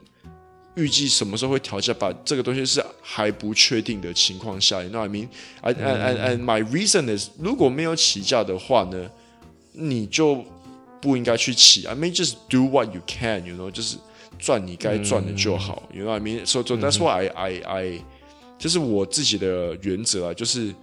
[0.74, 1.94] 预计什么时候会调价？
[1.94, 5.28] 把这个东西是还不确定的情况下，you know what I mean?
[5.62, 9.10] And, and, and my reason is，如果没有起价的话呢，
[9.72, 10.44] 你就
[11.00, 11.86] 不应该去起。
[11.86, 13.96] I mean just do what you can，you know，就是
[14.38, 15.82] 赚你该赚的就好。
[15.94, 16.44] You know what I mean?
[16.44, 18.00] So, so that's why I, I, I，
[18.58, 20.74] 这是我自己的原则啊，就是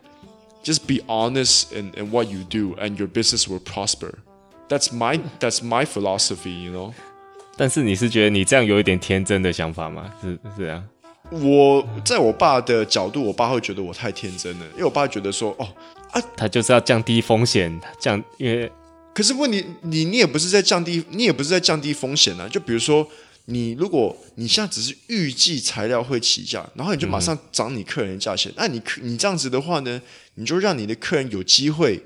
[0.64, 4.20] just be honest in, in what you do and your business will prosper.
[4.68, 6.94] That's my, that's my philosophy, you know.
[7.58, 10.10] 但是你是觉得你这样有一点天真的想法吗？
[10.22, 10.84] 是是啊，
[11.30, 15.68] 我在我爸的角度，我爸会觉得我太天真了，因为我爸觉得说，哦
[16.12, 18.72] 啊，他就是要降低风险，降，因为
[19.14, 22.48] 可是问题，你你也不是在降低，你也不是在降低风险啊。
[22.48, 23.06] 就比如说，
[23.50, 30.02] 你如果你现在只是预计材料会起价，然后你就马上涨你客人的价钱，那、嗯、你你这样子的话呢，
[30.36, 32.04] 你就让你的客人有机会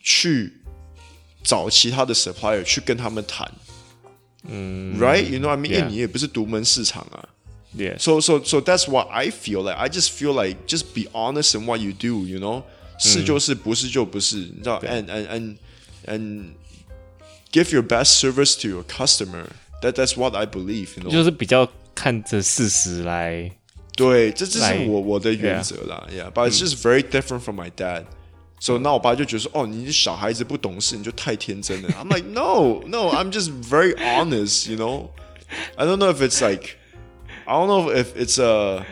[0.00, 0.60] 去。
[1.46, 3.46] 找其他的 supplier 去跟他们谈。
[4.44, 5.72] 嗯，right？You know what I mean？
[5.72, 7.28] 因为.你也不是独门市场啊。
[7.76, 7.98] Yeah.
[7.98, 9.76] So so so that's what I feel like.
[9.76, 12.26] I just feel like just be honest in what you do.
[12.26, 12.62] You know，
[12.98, 14.36] 是就是，不是就不是。
[14.36, 15.56] 你知道，and and and
[16.06, 16.44] and
[17.52, 19.48] give your best service to your customer.
[19.83, 20.97] That that's what I believe.
[20.97, 23.49] You know，就是比较看着事实来，
[23.95, 26.05] 对，这这是来我我的原则啦。
[26.11, 28.03] Yeah, but it's just very different from my dad.
[28.59, 31.89] So 那我爸就觉得说，哦，你小孩子不懂事，你就太天真了。
[31.91, 34.69] I'm like, no, no, I'm just very honest.
[34.69, 35.07] You know,
[35.77, 36.75] I don't know if it's like,
[37.45, 38.85] I don't know if it's a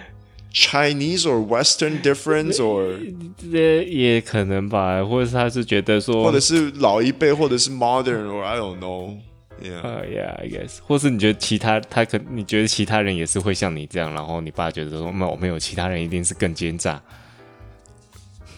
[0.54, 2.98] Chinese or Western difference or
[3.52, 9.18] 这也可能吧，或者是他是觉得说，或者是老一辈，或者是 modern or I don't know.
[9.63, 9.81] Yeah.
[9.81, 17.01] 呃、uh,，Yeah，I guess，或是你觉得其他他可，你觉得其他人也是会像你这样，然后你爸觉得说，没有没有，其他人一定是更奸诈。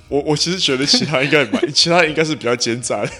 [0.08, 3.10] 我我其实觉得其他应该蛮， 其他人应该是比较奸诈的，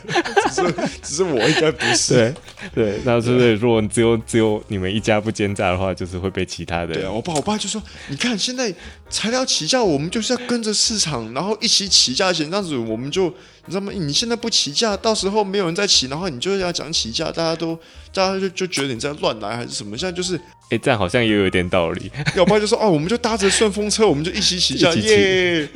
[0.51, 2.15] 只是只是我应该不是。
[2.15, 2.35] 对
[2.75, 6.95] 对，那是不是如果只有只有你们一家不奸诈的话，就是会被其他的。
[6.95, 8.73] 对啊，我爸我爸就说，你看现在
[9.15, 13.27] 材料起价，我们就是要跟着市场，然后一起起价钱，这样子我们就
[13.67, 13.93] 你知道吗？
[13.95, 17.79] 你现在不起价，到时候没有人再起，然后你就要讲起价，大家都
[18.13, 19.97] 大家就就觉得你在乱来还是什么？
[19.97, 20.37] 现在就是，
[20.71, 22.11] 哎，这样好像也有一点道理。
[22.35, 25.69] 要不然就说，哦，我们就搭着顺风车，我们就一起起价， 耶！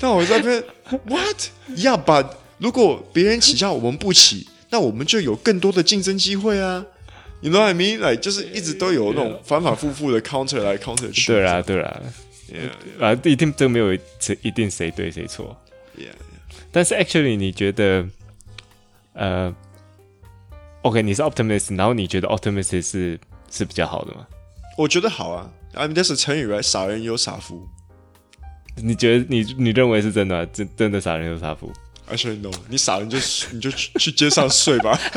[0.00, 0.64] 那我在那边
[1.04, 1.36] ，what？
[1.76, 2.24] 要把
[2.56, 6.82] 如果别人起价，我们不起，那我们就有更多的竞争机会啊。
[7.42, 8.00] You know what I mean？
[8.00, 11.26] 来，就是一直都有那种反反复复的 counter 来 counter 去。
[11.30, 12.25] 对啦，对啦，yeah,
[13.00, 15.56] 啊，一定都没有谁一定谁对谁错。
[15.98, 16.14] Yeah, yeah.
[16.72, 18.06] 但是 actually，你觉得，
[19.14, 19.54] 呃
[20.82, 23.18] ，OK，你是 optimist，然后你觉得 optimist 是
[23.50, 24.26] 是比较好的吗？
[24.76, 25.50] 我觉得好啊。
[25.74, 27.68] I mean，这是成语来，傻人有傻福。
[28.76, 30.46] 你觉得你你认为是真的、啊？
[30.52, 31.72] 真真的傻人有傻福
[32.10, 33.18] ？Actually no，你傻人就
[33.52, 34.98] 你就去去街上睡吧。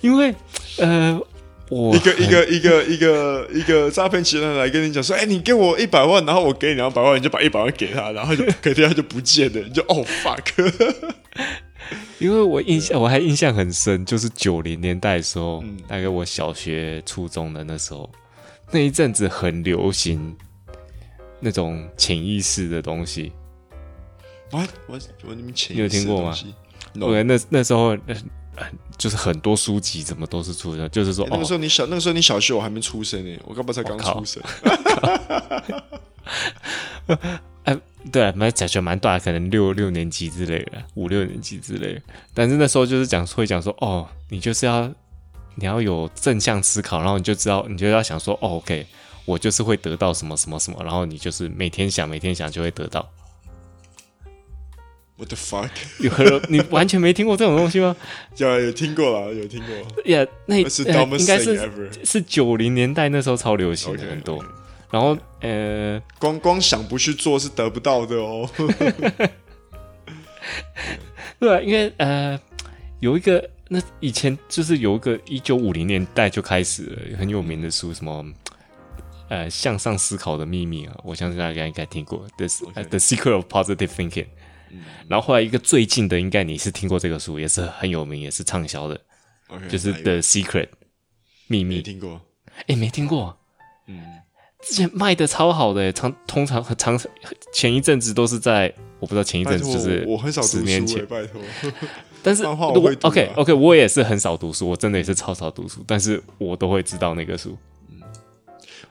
[0.00, 0.34] 因为
[0.78, 1.26] 呃，我
[1.94, 10.52] 一个一个一个一个一个诈骗集团来跟你讲说，哎、欸，你给我一百万，然后我给你两百万，你就把一百万给他，然后就隔天他就不见了，你就哦 fuck。
[12.18, 18.08] 因为我印象 我还印象很深，就是九零年代的时候，嗯、大概我小学初中的那时候。
[18.70, 20.34] 那一阵子很流行
[21.40, 23.32] 那种潜意识的东西。
[24.50, 24.70] What？
[24.86, 26.34] 我我你们潜意识你有听过吗
[26.94, 27.06] ？No.
[27.06, 27.96] OK，那那时候
[28.98, 34.42] 就是很多书籍怎么都是出生，就是说、欸、那个时候你小、哦、那个时候你小学我还没出生呢，我刚不才刚出生。
[37.64, 37.78] 哎，
[38.10, 42.02] 对啊，蛮小学蛮大，可能六六年级之类的，五六年级之类的。
[42.34, 44.92] 但是那时候就是讲会讲说，哦，你就是要。
[45.54, 48.86] 你要有正向思考，然后你就知道，你就要想说，哦，OK，
[49.26, 53.06] 我就是会得到什么什么什么，然后你就是每天想，每天想就会得到。
[55.16, 55.70] What the fuck？
[56.00, 56.10] 有
[56.48, 57.94] 你完全没听过这种东西吗？
[58.36, 59.68] 有有听过了，有听过。
[60.04, 61.70] Yeah，，那是应该是
[62.04, 64.38] 是九零年代那时候超流行的很多。
[64.38, 64.48] Okay, okay.
[64.90, 68.48] 然后呃，光光想不去做是得不到的哦。
[71.38, 72.40] 对啊，因为呃
[73.00, 73.48] 有一个。
[73.74, 78.22] 那以前就是有一个一九五零年代就开始了很有名的书，什么
[79.30, 82.46] 呃向上思考的秘密啊，我相信大家应该听过，The
[82.90, 84.26] The Secret of Positive Thinking。
[85.08, 89.00] 然后后来一个最近的，应该你是听过这个书，也是很有名，也是畅销的，
[89.68, 90.68] 就是 The Secret
[91.46, 91.76] 秘密。
[91.76, 92.20] 没听过？
[92.66, 93.38] 哎，没听过。
[93.86, 94.00] 嗯，
[94.62, 96.98] 之前卖的超好的，常通常常
[97.52, 101.40] 前一阵子都是在，我不知道前一阵子就是我很少十年前，拜托。
[102.22, 102.52] 但是我
[103.02, 107.58] OK OK，我也是很少读书，我真的也是超少读书，但是我都会知道那个书。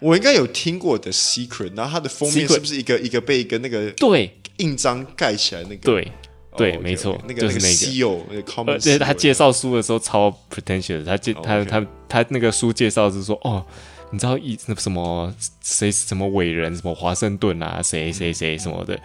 [0.02, 5.78] 嗯，我应该有听过的 Secret，然后它的封面是不是一个一个被一个那个对印章盖起来那个？
[5.84, 6.12] 对
[6.58, 8.72] 对，没错，那个就是那个个 common。
[8.72, 13.66] 而且他介绍书的时候超 pretentious，他介他他他那个书介绍是说哦，
[14.12, 19.00] 你知道一什么谁什么伟人什么华盛顿啊，谁谁谁什么的，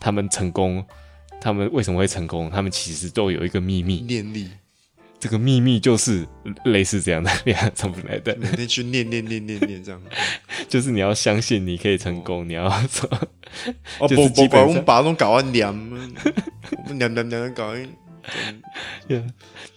[0.00, 0.84] 他们成功。
[1.40, 2.50] 他们为什么会成功？
[2.50, 4.48] 他们其实都有一个秘密，念力。
[5.20, 6.26] 这个秘密就是
[6.64, 8.36] 类似这样的，念怎么来的？
[8.36, 10.00] 每天去念念念念念，这样。
[10.68, 13.08] 就是你要相信你可以成功，哦、你要说。
[13.98, 17.88] 哦，不不不，我们把那种搞完念，我们念念念搞完。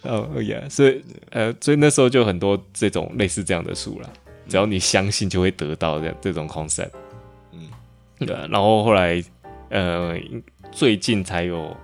[0.04, 4.14] 哦哦呀，所以呃，所以那时候就很多这种类似这样的书了。
[4.48, 6.92] 只要你相信，就会得到这样这种 concept。
[7.54, 7.70] 嗯，
[8.20, 8.36] 对。
[8.50, 9.24] 然后后来
[9.70, 10.16] 呃。
[10.74, 11.76] 最近才有，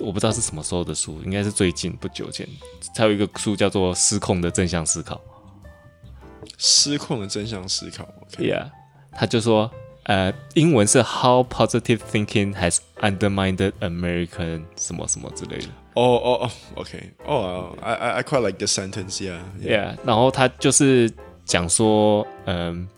[0.00, 2.46] 我不知道是什么时候的书，应该是最近不久前
[2.94, 5.16] 才有一个书叫做《失控的正向思考》。
[6.58, 8.70] 失控的正向思考，OK，yeah,，
[9.12, 9.70] 他就说，
[10.04, 15.66] 呃，英文是 How positive thinking has undermined American 什么什么之类的。
[15.94, 21.12] 哦哦哦，OK，哦、oh,，I I I quite like the sentence，yeah，yeah，, yeah 然后他就是
[21.44, 22.88] 讲说，嗯，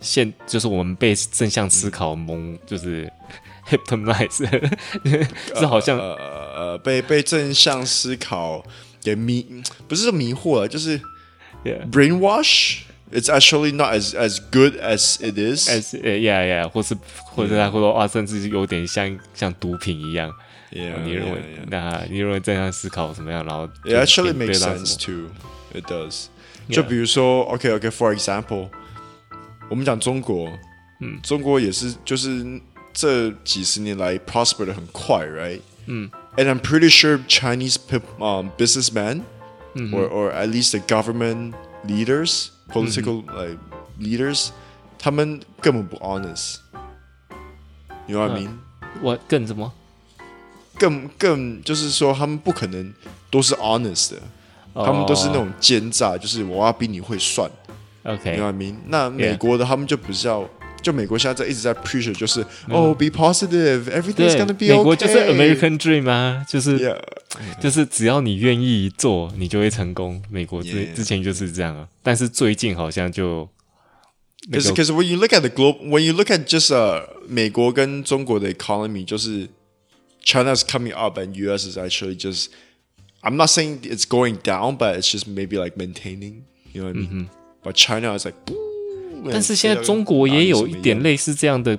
[0.00, 3.10] 现就是我们被正向思考蒙，就是
[3.68, 4.46] hypnotize，
[5.54, 6.16] 这好像呃
[6.54, 8.64] 呃被被正向思考
[9.02, 11.00] 给迷，不是说迷惑了，就是
[11.90, 12.80] brainwash。
[13.12, 15.68] It's actually not as as good as it is.
[15.68, 16.96] As yeah yeah，或是
[17.26, 20.32] 或者他会说哇，甚至有点像像毒品一样。
[20.72, 23.44] Yeah，你认为那你认为正向思考怎么样？
[23.44, 25.28] 然后 it actually makes sense too.
[25.72, 26.26] It does.
[26.68, 28.68] 就比如说，OK OK，for example，
[29.68, 30.48] 我们讲中国，
[31.00, 32.42] 嗯，中国也是就是
[32.93, 35.61] 这几十年来 prosper 的很快，right？
[35.85, 37.77] 嗯，and I'm pretty sure Chinese
[38.19, 39.21] um businessmen
[39.75, 41.53] or or at least the government
[41.85, 42.49] leaders.
[42.71, 43.57] Political like
[43.99, 44.49] leaders，
[44.99, 48.49] 他们根本不 honest，you know what I mean？
[49.01, 49.73] 我更什么？
[50.77, 52.93] 更更就是说，他们不可能
[53.31, 54.21] 都是 honest 的，
[54.75, 57.49] 他们都是那种奸诈，就是我要比你会算。
[58.03, 58.75] OK，you know what I mean？
[58.85, 60.47] 那美国的他们就比较，
[60.83, 64.77] 就美国现在在一直在 preach，就是哦，be positive，everything's gonna be OK。
[64.77, 66.97] 美国就是 American Dream 啊，就是
[67.61, 70.21] 就是只要你愿意做，你就会成功。
[70.29, 71.87] 美国之之前就是这样啊。
[72.01, 73.49] 但是最近好像就，
[74.51, 76.73] 可是可是 when you look at the globe，when you look at just
[77.27, 79.49] 美国跟中国的 economy，就是
[80.23, 82.47] China is coming up and US is actually just
[83.21, 87.73] I'm not saying it's going down，but it's just maybe like maintaining，you know what I mean？But
[87.73, 88.37] China is like，
[89.30, 91.78] 但是现在中国也有一点类似这样的，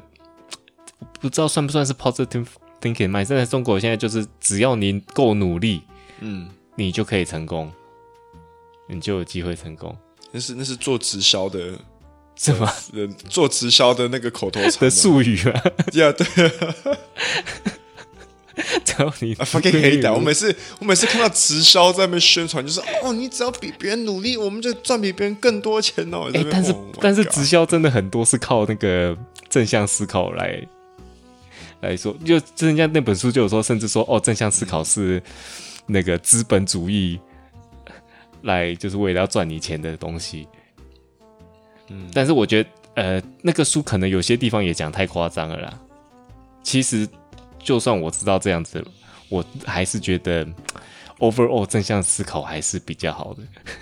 [1.19, 2.45] 不知道算不算是 positive
[2.81, 3.23] thinking 嘛？
[3.23, 5.81] 现在中国现在就是只要你够努力，
[6.19, 7.71] 嗯，你就可以成功，
[8.87, 9.95] 你就有机会成功。
[10.31, 11.79] 那是那是做直销的，
[12.35, 12.69] 什么？
[13.29, 16.25] 做直销的那个口头禅的术语啊， 对啊，对。
[18.85, 26.29] 只要你 fucking hate 我每次我每次看到直销在那边宣传，就是哦，你只要比别人努力，我们就赚比别人更多钱哦。
[26.33, 29.17] 哎，但是但是直销真的很多是靠那个
[29.49, 30.61] 正向思考来
[31.81, 35.21] 来说，就就人家那本书就有说，甚至说哦，正向思考是
[35.85, 37.19] 那个资本主义。
[38.43, 40.47] 来就是为了要赚你钱的东西，
[41.89, 45.79] 嗯，但是我觉得，呃，那个书可能有些地方也讲太夸张了啦。
[46.61, 47.07] 其实，
[47.65, 48.81] 就算我知道这样子，
[49.27, 50.47] 我还是觉得
[51.19, 53.41] overall 正向思考还是比较好的，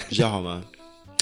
[0.10, 0.64] 比较好吗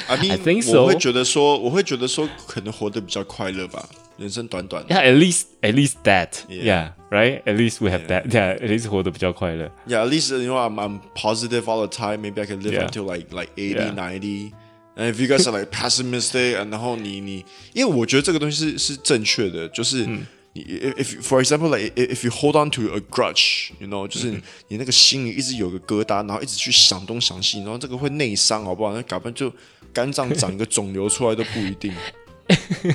[0.08, 0.84] ？I think so.
[0.84, 3.90] 我会觉得说，我会觉得说，可能活得比较快乐吧。
[4.18, 7.42] 人生短短，Yeah, at least, at least that, yeah, right.
[7.44, 8.56] At least we have that, yeah.
[8.60, 9.72] At least 活得比较快乐。
[9.88, 12.20] Yeah, at least you know I'm I'm positive all the time.
[12.20, 14.52] Maybe I can live until like like eighty, ninety.
[14.96, 20.08] And if you guys are like pessimistic, 然后你你，因为我觉得这个东西是是正确的，就是
[20.54, 20.64] 你
[20.98, 24.32] if for example like if you hold on to a grudge, you know，就是
[24.68, 28.94] 你那个心里一直有个疙瘩，然后一直去想东想西，然后这个会内伤，好不好？
[28.94, 29.52] 那搞不好就
[29.94, 31.94] 肝脏长一个肿瘤出来都不一定。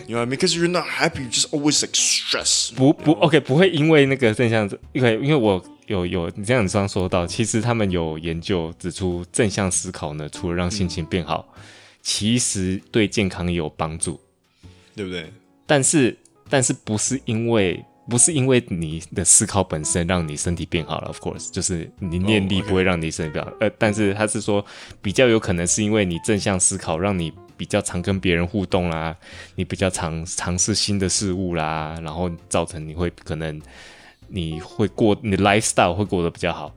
[0.06, 0.36] You know I mean?
[0.36, 2.74] Because you're not happy, you just always like stress.
[2.74, 11.62] 不不，OK，不会因为那个正向，因为因为我有有你这样子刚说到，其实他们有研究指出，正向思考呢，除了让心情变好，嗯、
[12.02, 14.20] 其实对健康也有帮助，
[14.94, 15.32] 对不对？
[15.66, 16.14] 但是
[16.48, 23.60] 但是不是因为不是因为你的思考本身让你身体变好了，Of course，就是你念力不会让你身体变好，oh.
[23.62, 24.64] 呃，但是他是说
[25.00, 27.32] 比较有可能是因为你正向思考让你。
[27.58, 29.16] 比较常跟别人互动啦，
[29.54, 33.58] 你比较常尝试新的事物啦，然后造成你会可能
[34.28, 36.70] 你会过你的 lifestyle 会过得比较好，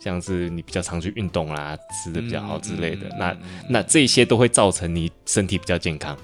[0.00, 3.38] 像是你比较常去运动啦，吃的比较好之类的，嗯、那、嗯、
[3.70, 6.18] 那这些都会造成你身体比较健康。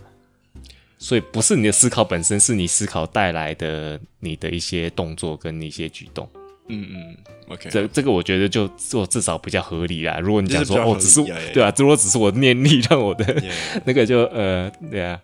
[1.03, 6.29] 所以不是你的思考本身，是你思考带来的你的一些动作跟一些举动。
[6.69, 7.17] 嗯嗯
[7.49, 10.21] ，OK，这这个我觉得就做至少比较合理啦。
[10.21, 11.21] 如果你讲说哦，只是
[11.55, 13.43] 对啊，如果只是我念力让我的
[13.87, 15.19] 那个就呃，对啊，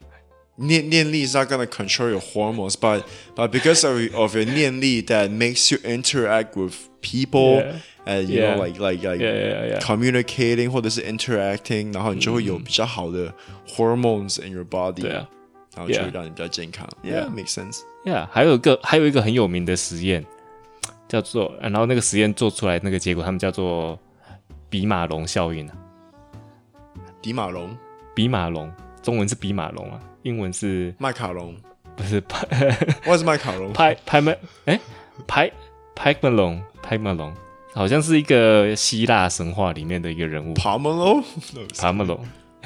[0.56, 3.02] 念念力是 not gonna control your hormones，but
[3.36, 7.62] but because of of your 念力 that makes you interact with people
[8.06, 13.32] and you know like like like communicating 或者是 interacting，然后你就会有比较好的
[13.68, 15.28] hormones in your body，对啊，
[15.76, 16.88] 然后就会让你比较健康。
[17.04, 17.82] Yeah，makes sense。
[18.04, 20.26] Yeah，还有一个还有一个很有名的实验。
[21.08, 23.96] 叫做，然后那个实验做出来那个结果，他们叫做
[24.68, 25.76] 比马龙效应啊。
[27.22, 27.78] 比马龙，
[28.12, 28.72] 比马龙，
[29.04, 31.54] 中文是比马龙啊，英文是麦卡龙，
[31.94, 32.44] 不是派，
[33.06, 34.80] 我是麦卡龙，派派麦，哎，
[35.28, 35.48] 派
[35.94, 37.32] 派马龙，派马龙，
[37.72, 40.54] 好像是一个希腊神话里面的一个人物。
[40.54, 41.22] 帕马龙，
[41.78, 42.18] 帕马龙，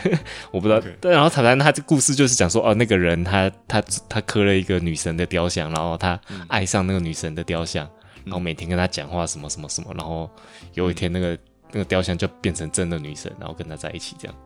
[0.51, 0.81] 我不知道。
[1.11, 10.31] 然后反正他这故事就是讲说，哦，那个人他他他刻了一个女神的雕像，然后他爱上那个女神的雕像，嗯、然后每天跟他讲话什么什么什么，然后
[10.75, 11.39] 有一天那个、嗯、
[11.73, 14.37] 那个雕像就变成真的女神，然后跟他在一起这样。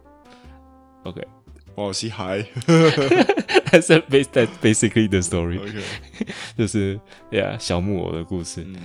[1.04, 1.26] OK，
[1.74, 2.46] 哦，say hi。
[3.70, 3.88] That's
[4.62, 5.60] basically the story。
[6.56, 6.94] 就是
[7.30, 8.62] 呀，yeah, 小木偶的故事。
[8.62, 8.76] 嗯，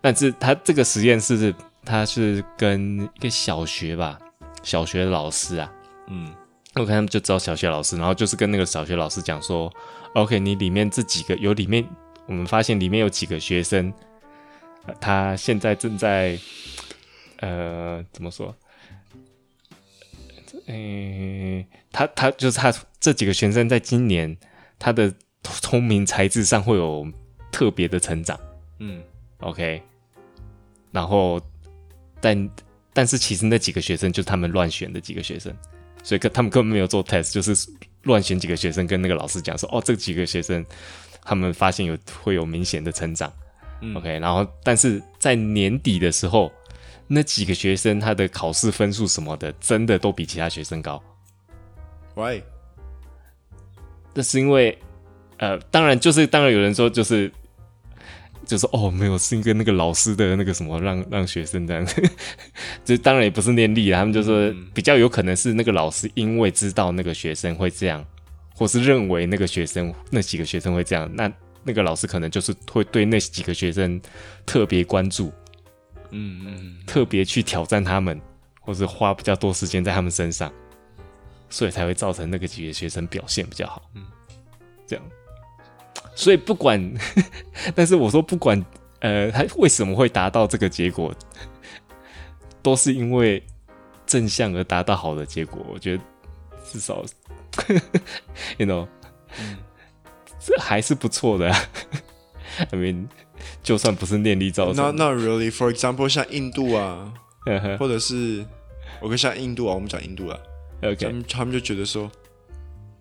[0.00, 4.18] 但是他这个实验室是，他是跟一个小学吧。
[4.62, 5.70] 小学的老师啊，
[6.08, 6.34] 嗯，
[6.74, 9.72] 我看他们就找小学老师，然后就是跟那个小学老师讲说
[10.14, 11.86] ，OK，你里面这几个有里面，
[12.26, 13.92] 我们发现里面有几个学生，
[14.86, 16.38] 呃、他现在正在，
[17.38, 18.54] 呃，怎么说？
[20.66, 24.36] 诶、欸，他他就是他这几个学生在今年
[24.78, 27.06] 他的聪明才智上会有
[27.50, 28.38] 特别的成长，
[28.78, 29.02] 嗯
[29.40, 29.82] ，OK，
[30.92, 31.40] 然后
[32.20, 32.50] 但。
[32.96, 35.52] 但是其实那几个学生就是他们乱选的几个学生，
[36.04, 37.68] 所以他们根本没有做 test，就是
[38.02, 40.64] 乱选几个学生跟那个老师讲说，哦，这几个学生
[41.24, 43.32] 他们发现有会有明显的成长，
[43.80, 46.52] 嗯，OK，然后但是在年底的时候，
[47.08, 51.02] 那几个学生他的考试分数什么的真的都比其他学生高
[52.14, 52.42] ，Why？
[54.14, 54.78] 这是因为，
[55.38, 57.32] 呃，当然就是当然有人说就是。
[58.46, 61.86] 就说哦，没有是一个那个老师的那个什么让让学生这样，
[62.84, 68.04] 这当然也不是念力，他们就说比较有可能是那个老师因为知道那个学生会这样，
[68.54, 71.32] 或是认为那个学生那几个学生会这样，那
[71.62, 74.00] 那个老师可能就是会对那几个学生
[74.44, 75.32] 特别关注，
[76.10, 78.20] 嗯嗯，特别去挑战他们，
[78.60, 80.52] 或是花比较多时间在他们身上，
[81.48, 84.04] 所以才会造成那个几个学生表现比较好，嗯，
[84.86, 85.04] 这样。
[86.14, 86.94] 所以不管，
[87.74, 88.64] 但是我说不管，
[89.00, 91.14] 呃，他为什么会达到这个结果，
[92.62, 93.42] 都是因为
[94.06, 95.64] 正向而达到好的结果。
[95.68, 96.02] 我觉得
[96.64, 97.04] 至少，
[98.58, 98.86] you know，
[99.38, 99.58] 嗯，
[100.38, 101.58] 这还是不错的啊。
[102.70, 103.08] I mean，
[103.62, 105.50] 就算不是念力造成，not not really。
[105.50, 107.12] For example，像印度啊，
[107.78, 108.46] 或者是
[109.00, 110.38] 我跟像印度啊，我们讲印度啊
[110.82, 112.08] ，OK，他们他们就觉得说，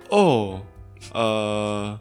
[0.10, 0.62] 哦，
[1.14, 2.00] 呃。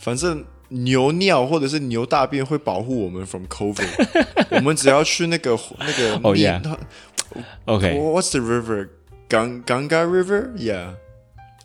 [0.00, 3.86] 反正牛尿或者是牛大便会保护我们 from COVID，
[4.50, 6.60] 我们只要去那个那个哦、 oh, yeah.
[7.66, 10.94] OK，What's the river？Ganga River？Yeah，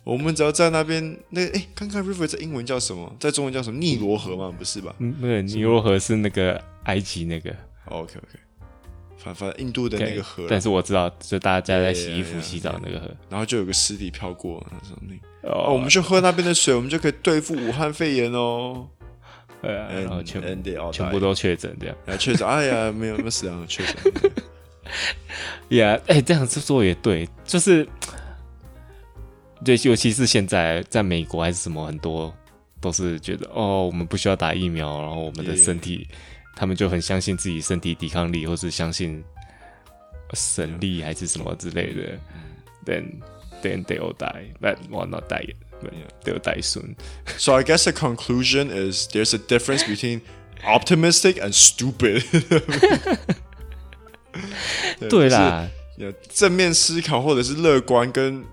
[0.04, 3.14] 我们只要在那边那诶、个、Ganga River 在英文叫什么？
[3.18, 3.78] 在中文叫什么？
[3.78, 4.52] 尼罗河吗？
[4.58, 4.94] 不是吧？
[4.98, 7.50] 嗯，对，尼罗河是那个埃及那个。
[7.86, 8.38] OK OK，
[9.16, 15.48] 反反正印度的那个河但是我知道，就大家在洗衣服、洗澡那个河，然后就有个尸体飘过那种那。
[15.50, 18.86] 哦，我们去喝那边的水，我们就可以对付武汉肺炎哦。
[19.62, 20.42] 对啊，然后全
[20.92, 21.96] 全部都确诊这样。
[22.06, 23.96] 啊，确诊，哎呀，没有没有死啊，确诊。
[25.78, 27.88] 呀，哎，这样子说也对，就是，
[29.64, 32.30] 对，尤其是现在在美国还是什么，很多
[32.78, 36.06] 都是觉得哦，我们不需要打疫苗，然后我们的身体，
[36.54, 39.22] 他们就很相信自己身体抵抗力，或是相信
[40.32, 42.18] 神力还是什么之类的。
[42.84, 43.20] Then
[43.62, 45.56] Then they will die, but well, not die yet.
[45.80, 45.92] But
[46.22, 46.96] they will die soon.
[47.38, 50.20] so I guess the conclusion is there's a difference between
[50.62, 52.22] optimistic and stupid.
[55.08, 55.70] 对啦，
[56.28, 58.44] 正面思考或者是乐观跟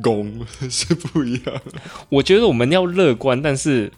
[0.00, 1.60] 拱是不一样。
[2.08, 3.90] 我觉得我们要乐观，但是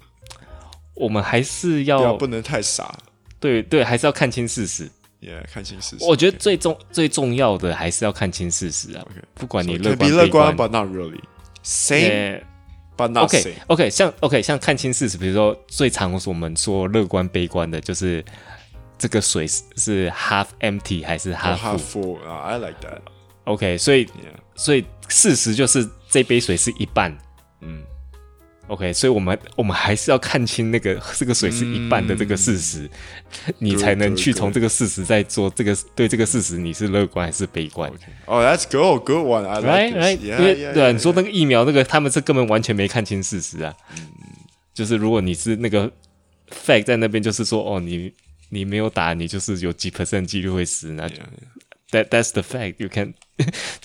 [0.94, 2.96] 我们还是要，要不能太傻。
[3.42, 4.88] 对对，还是要看清事实。
[5.20, 6.04] Yeah, 看清事实。
[6.04, 9.04] 我觉得最重最重要的还是要看清事实啊。
[9.10, 9.22] Okay.
[9.34, 11.20] 不管你乐观悲 so, 观，乐观，but not really
[11.64, 12.42] same,
[12.96, 13.54] but not OK same.
[13.66, 18.24] OK，像 OK 像看清事实，比如说最常我们说乐观悲观的，就是
[18.98, 22.18] 这个水是 half empty 还是 half full.
[22.24, 23.00] Uh, I like that.
[23.44, 24.38] OK，所以 Yeah.
[24.54, 27.16] 所以事实就是这杯水是一半。
[27.60, 27.82] 嗯。
[28.72, 32.88] OK，所以我们我们还是要看清那个这个水是一半的这个事实，
[33.48, 37.90] 嗯、你才能去从这个事实再做这个对这个事实你是乐观还是悲观？
[37.90, 38.56] 哦、okay.
[38.56, 39.44] oh,，That's good, good one.
[39.46, 40.18] I like right, right.
[40.18, 43.74] Yeah, 因为 yeah, 对啊你说那个疫苗那个他们是根本完全没看清事实啊。
[43.94, 44.06] 嗯，
[44.72, 45.92] 就是如果你是那个
[46.50, 48.10] fact 在那边，就是说哦，你
[48.48, 51.16] 你没有打，你就是有几 percent 几率会死，那就。
[51.92, 52.76] That that's the fact.
[52.78, 53.12] You can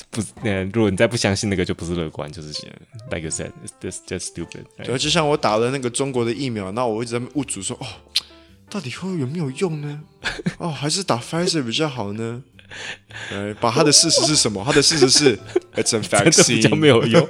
[0.09, 0.27] 不是，
[0.73, 2.47] 如果你再不相信那个，就不是乐观，就是
[3.11, 3.51] like you said,
[3.81, 4.63] it's just stupid。
[4.77, 7.85] 对，就像我打了那个中国的疫苗，那我一直在误主说，哦，
[8.69, 10.01] 到底会有没有用呢？
[10.57, 12.43] 哦，还是打 Pfizer 比较好呢？
[13.29, 14.63] 呃，把他的事实是什么？
[14.65, 15.37] 他的事实是
[15.75, 17.27] It's a vaccine，真的没有用，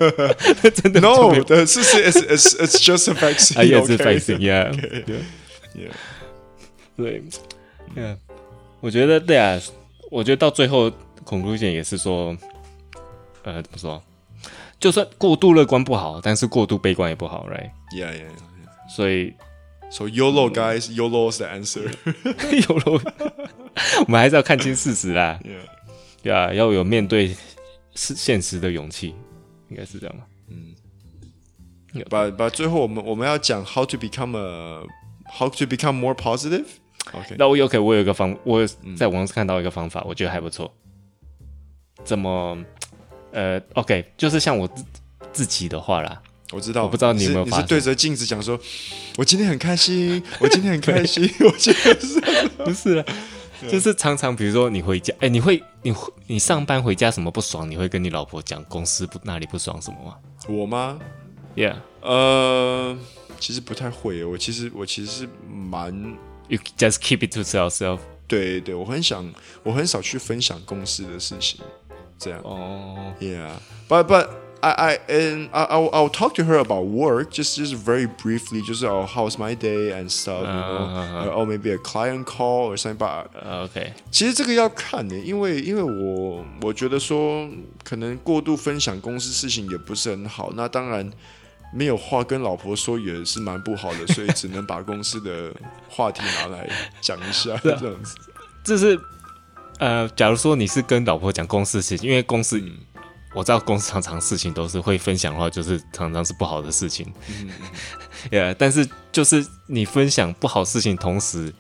[0.76, 3.66] 真的 No，的事实 is is it's just a vaccine。
[3.66, 4.72] 也是 vaccine，yeah，
[5.06, 5.24] 对
[5.76, 5.92] ，yeah，
[6.96, 7.24] 对
[7.96, 8.18] ，yeah，
[8.80, 9.60] 我觉得对啊。
[10.10, 10.92] 我觉得到最后
[11.26, 12.36] ，conclusion 也是说，
[13.44, 14.02] 呃，怎么说？
[14.80, 18.96] 就算过度乐观不好，但是过度悲观也不好，right？Yeah, yeah, yeah.
[18.96, 19.34] 所以
[19.90, 21.92] ，So YOLO guys, YOLO is the answer.
[22.62, 23.02] YOLO，
[24.06, 25.40] 我们还是要看清事实啦。
[26.24, 27.36] Yeah, yeah，要有面对
[27.96, 29.16] 是现实的勇气，
[29.70, 30.26] 应该是这样吧。
[30.50, 30.76] 嗯，
[32.10, 34.86] 把把最后我们我们要讲 how to become a
[35.26, 36.66] how to become more positive。
[37.14, 40.74] OK，那我 OK，我有一个方，我在网上看到一个方法，我觉得还不错。
[42.04, 42.58] 怎么？
[43.34, 44.84] 呃，OK，就是像我自
[45.34, 46.20] 自己的话啦，
[46.52, 48.58] 我知道，我不知道你有没有对着镜子讲说，
[49.18, 52.20] 我今天很开心，我今天很开心，我今天是
[52.64, 53.06] 不是了？
[53.70, 55.94] 就是常常比如说你回家，哎，你会你
[56.26, 60.16] 你上班回家什么不爽，你会跟你老婆讲公司不哪里不爽什么吗？
[60.48, 60.98] 我吗
[61.56, 62.98] ？Yeah，呃，
[63.40, 65.94] 其实不太会，我其实我其实是蛮
[66.49, 68.01] ，You just keep it to yourself。
[68.27, 69.33] 对对，我很想，
[69.63, 71.61] 我很少去分享公司的事情。
[72.19, 74.29] 这样哦、oh.，Yeah，but but
[74.61, 79.33] I I and I I'll I'll talk to her about work just just very briefly，就是哦、oh,，how's
[79.33, 87.49] my day and stuff，然后哦，maybe a client call or something。Uh, OK，其实这个要看的，因为因为我我觉得说
[87.83, 91.11] 可能过度分享公司事情也不是很好，那当然
[91.74, 95.54] 没有话跟老婆说也是蛮不好的，所以只能把公司的
[95.90, 96.70] 话题拿来
[97.02, 98.16] 讲一下 这样子，
[98.64, 99.00] 这是。
[99.80, 102.76] 呃，假如说你是跟老婆讲公司事情，因为公司、嗯、
[103.36, 107.06] 我知道公司常常事情都是会分享的话，就是常常是不好的事情。
[107.30, 107.50] 嗯，
[108.32, 111.54] 呃， yeah, 但是就是你分享不好事情，同时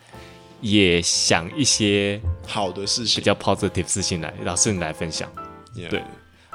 [0.61, 5.29] 也想一些好的事情，比较 positive 事情来，老师你来分享。
[5.75, 5.89] Yeah.
[5.89, 6.03] 对，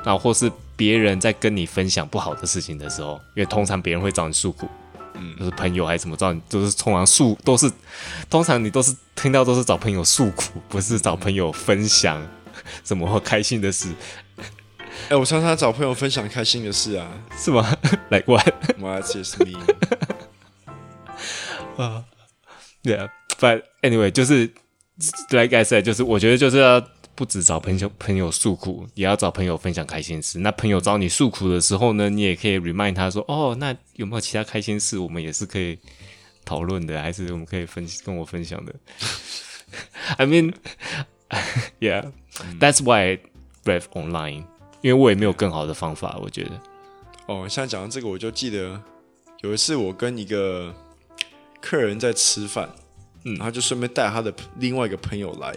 [0.05, 4.68] 然后或是别人在跟你分享不好的事情的时候，因为通常别人会找你诉苦。
[5.14, 7.70] 嗯，就是朋友还是怎么着，你都是通常诉都是，
[8.30, 12.26] 通常你都是听到都是找朋友诉苦，不是找朋友分享
[12.82, 13.92] 什么开心的事。
[14.38, 17.76] 哎、欸，我常常找朋友分享开心的事啊， 是吗
[18.09, 18.48] ？Like what?
[18.80, 19.61] What's this mean?
[21.76, 22.05] 啊、
[22.82, 24.53] uh,，Yeah，but anyway，就是
[25.30, 26.82] like I said，就是我觉得就是要。
[27.14, 30.38] 不止找朋友朋友诉苦，也要找朋友分享开心事。
[30.38, 34.98] 那朋友找你诉苦的时候呢，你也可以 remind 他说：“哦，那有没有其他开心事？
[34.98, 35.78] 我们也是可以
[36.44, 38.74] 讨论的，还是我们可以分跟我分享的。
[40.16, 40.54] ”I mean,
[41.80, 42.10] yeah,
[42.58, 43.20] that's why I
[43.64, 44.44] read online，
[44.80, 46.50] 因为我也没有更好的方法，我觉得。
[47.26, 48.82] 哦，像讲到这个，我就记得
[49.42, 50.74] 有一次我跟一个
[51.60, 52.68] 客人在吃饭，
[53.24, 55.54] 嗯，然后就顺便带他的另外一个朋友来。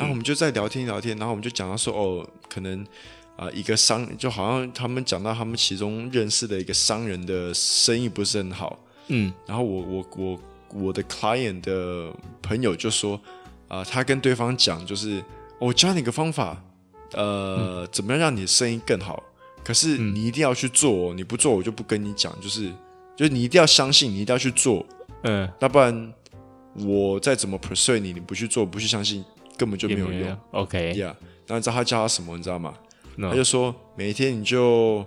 [0.00, 2.80] 然后我们就在聊天聊天，然后我们就讲到说，哦，可能
[3.36, 8.78] 啊、呃，一个商就好像他们讲到他们其中认识的一个商人的生意不是很好，
[9.08, 10.40] 嗯，然后我我我
[10.72, 13.14] 我的 client 的朋友就说，
[13.68, 15.18] 啊、呃，他跟对方讲，就是、
[15.58, 16.64] 哦、我教你一个方法，
[17.12, 19.22] 呃，嗯、怎么样让你的生意更好，
[19.62, 22.72] 可是你一定要去做，你不做我就不跟你讲，就是
[23.14, 24.82] 就是你一定要相信，你一定要去做，
[25.24, 26.14] 嗯，那不然
[26.76, 29.22] 我再怎么 persuade 你，你不去做，不去相信。
[29.60, 30.38] 根本就没有用。
[30.52, 32.34] OK，Yeah，然后你知道他教他什么？
[32.34, 32.72] 你知道吗
[33.16, 33.28] ？No.
[33.28, 35.00] 他就说每天你就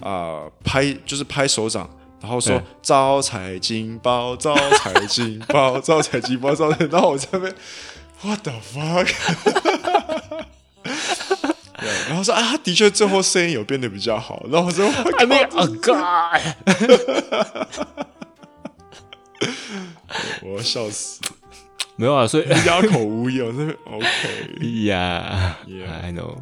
[0.00, 0.10] 啊、
[0.42, 1.88] 呃、拍，就是拍手掌，
[2.20, 6.84] 然后说招财进宝，招财进宝，招财进宝，招财。
[6.86, 7.54] 然后我这边
[8.22, 9.08] ，What the fuck？
[12.08, 14.44] 然后说啊，的确最后声音有变得比较好。
[14.50, 14.84] 然后我说，
[15.18, 16.40] I mean, a god！
[20.42, 21.20] 我要笑死。
[22.00, 23.46] 没有啊，所以哑口无言。
[23.84, 24.06] OK
[24.88, 26.34] 呀，Yeah，I know。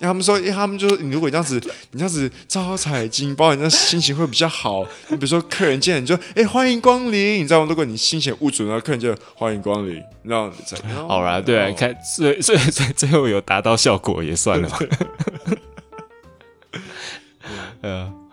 [0.00, 1.60] 他们说，他们就说，你如果这样子，
[1.90, 4.86] 你这样子招财进宝，你那心情会比较好。
[5.08, 7.66] 你比如说，客人见你就哎欢迎光临，你知道吗？
[7.68, 12.58] 如果你心情不准，然后客人就欢迎光临，然后再好啦，对啊，看，所以所以
[12.96, 14.78] 最后有达到效果也算了嘛。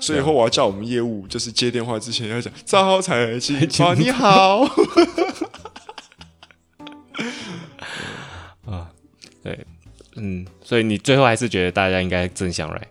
[0.00, 4.62] 所以以后我要叫我们业务，就是接电话之前要讲招财进宝，你好。
[8.66, 8.90] 啊，
[9.42, 9.66] 对，
[10.16, 12.88] 嗯，所以你最后还是觉得大家应该正向来。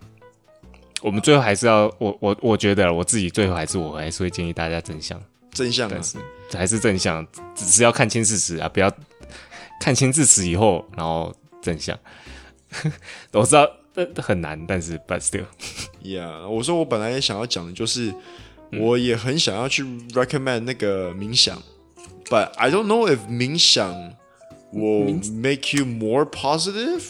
[1.02, 5.20] 我们最后还是要，我我我觉得我自己最后还是我还是会建议大家正向，
[5.52, 6.18] 正向，但是
[6.52, 8.92] 还是正向，只是要看清事实啊，不要
[9.80, 11.98] 看清事实以后，然后正向。
[13.32, 13.68] 我知道。
[14.16, 18.14] 很难，但是 but still，yeah，我说我本来也想要讲的就是，
[18.72, 19.82] 我也很想要去
[20.12, 21.60] recommend 那个冥想，
[21.96, 24.14] 嗯，but I don't know if 冥想
[24.72, 27.02] will make you more positive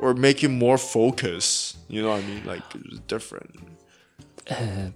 [0.00, 1.74] or make you more focus.
[1.88, 2.44] You know what I mean?
[2.44, 2.64] Like
[3.06, 3.50] different.
[4.46, 4.92] 呃，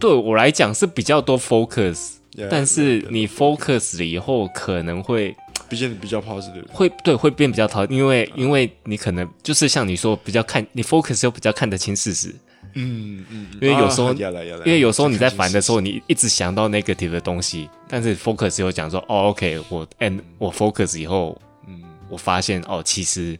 [0.00, 5.36] 对我来讲是比较多 focus，yeah, 但是你 focus 了以后可能会。
[5.68, 12.34] 比较比较 positive，会对会变比较讨厌，因为因为你可能就是像你说比较看你 focus 又比较看得清事实，
[12.74, 14.16] 嗯嗯，因为有时候、啊、
[14.64, 23.38] 因为有时候你在烦的时候，你一直想到 negative 的东西，但是 focus 又讲说哦 OK 我 and 我 focus 以后，嗯，我发现哦其实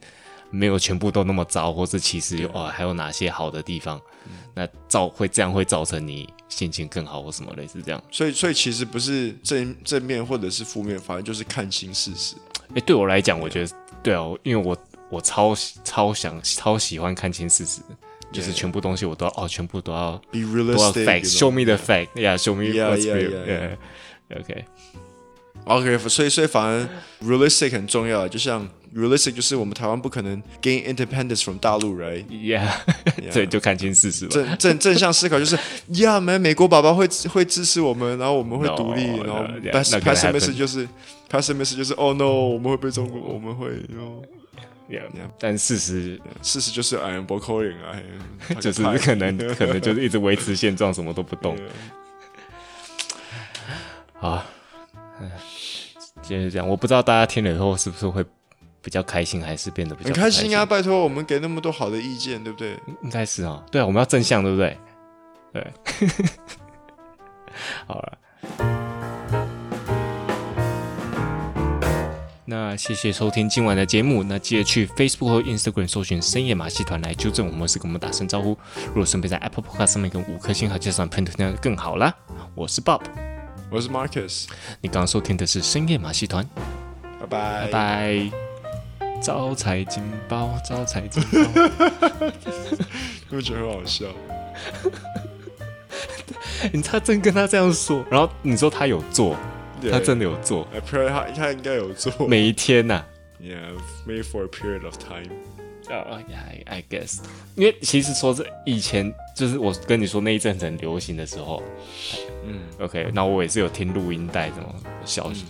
[0.50, 6.28] 没有全部都那么糟，或是其实有哦还有哪些好的地方，嗯、那造会这样会造成你。
[6.48, 12.34] 心情更好或什么类似这样，所以所以其实不是正正面或者是负面，反正就是看清事实。
[12.70, 13.72] 哎、欸，对我来讲，我觉得
[14.02, 14.76] 对哦，因为我
[15.10, 17.80] 我超超想超喜欢看清事实
[18.32, 23.76] 就是全部东西我都要哦，全部都要 be realistic, facts，show me the fact，yeah，show me yeah, what's real，yeah, yeah,
[24.30, 24.40] yeah.
[24.40, 24.64] OK。
[25.64, 26.88] OK，所以所以反而
[27.22, 32.68] realistic 很重要，就像 realistic 就是我们台湾不可能 gain independence from 大陆，right？Yeah，
[33.30, 34.30] 所以就看清事实了。
[34.30, 35.56] 正正正向思考就是
[35.90, 40.88] ，Yeah，美美国爸爸会会支持我们，然后我们会独立然后 pessimistic 就是
[41.30, 43.68] pessimistic 就是，Oh no，我们会被中国，我们会
[44.88, 45.02] ，Yeah，
[45.38, 48.00] 但事实事实就是 I am boring 啊，
[48.60, 51.56] 就是可能可能就是一直维持现状，什么都不动。
[54.20, 54.42] 好，
[56.22, 58.24] 就是这样，我不知道大家听了以后是不是会
[58.82, 60.64] 比较开心，还是变得比较很开心啊！
[60.64, 62.78] 拜托，我们给那么多好的意见，对不对？
[63.02, 64.78] 应该是啊，对啊，我们要正向，对不对？
[65.52, 65.72] 对，
[67.86, 68.18] 好了，
[72.44, 74.22] 那谢谢收听今晚的节目。
[74.22, 78.56] 那记得去 Facebook 和 Instagram 搜寻深夜马戏团来纠正我们，是跟我们打声招呼。
[78.86, 82.14] 如果顺便在 Apple Podcast 上面跟五颗星和介绍朋友，那更好啦。
[82.54, 83.02] 我是 Bob。
[83.70, 84.46] 我是 Marcus，
[84.80, 86.42] 你刚刚收听的是深夜马戏团，
[87.20, 88.30] 拜拜拜拜，
[89.20, 91.38] 招财进宝，招财进宝，
[93.30, 94.06] 我觉得很好笑。
[96.72, 99.36] 你他真跟他这样说，然后你说他有做
[99.90, 103.06] 他真的有做，I pray 他他应该有做，每一天呐、啊、
[103.40, 105.30] ，Yeah，made for a period of time。
[105.88, 107.20] 啊、uh,，I guess，
[107.54, 111.62] 因为其实说是以前，就是我跟你说那一阵子很流行的时候，
[112.44, 114.74] 嗯，OK，那我也是有听录音带，这种
[115.06, 115.46] 消息，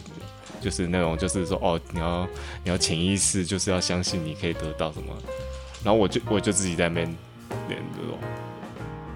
[0.61, 2.29] 就是那种就是说哦，你要
[2.65, 5.17] 你要潜意识就是要相信你可以得到什么，
[5.85, 7.07] 然后我就我就自己在那边
[7.69, 8.19] 念这种，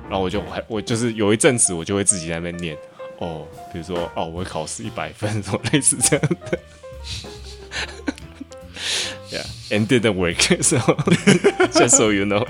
[0.08, 2.76] 然后我就还我就是有一阵子我就会自己在那边念，
[3.18, 6.58] 哦，比如说哦，我会考试一百分，什么类似这样的。
[9.30, 10.62] Yeah, and didn't work.
[10.62, 10.76] So
[11.72, 12.46] just so you know.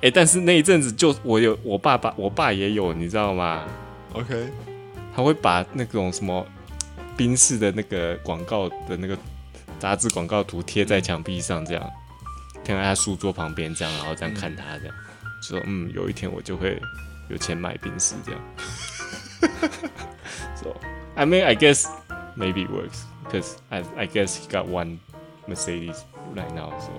[0.00, 3.64] 哎、欸，但是那一阵子就我有我爸爸，我爸也有，你知道吗
[4.14, 4.48] ？OK，
[5.14, 6.46] 他会把那种什么
[7.16, 9.16] 宾士的那个广告的那个
[9.78, 11.90] 杂志广告图贴在墙壁上，这样
[12.64, 14.94] 贴在他书桌旁边，这样，然后这样看他，这样、
[15.42, 16.80] 就、说嗯，有一天我就会
[17.28, 18.40] 有钱买宾士这样。
[20.54, 20.74] so
[21.14, 21.86] I mean, I guess
[22.36, 24.98] maybe it works because I I guess he got one.
[25.48, 26.04] Mercedes
[26.34, 26.90] right now, so.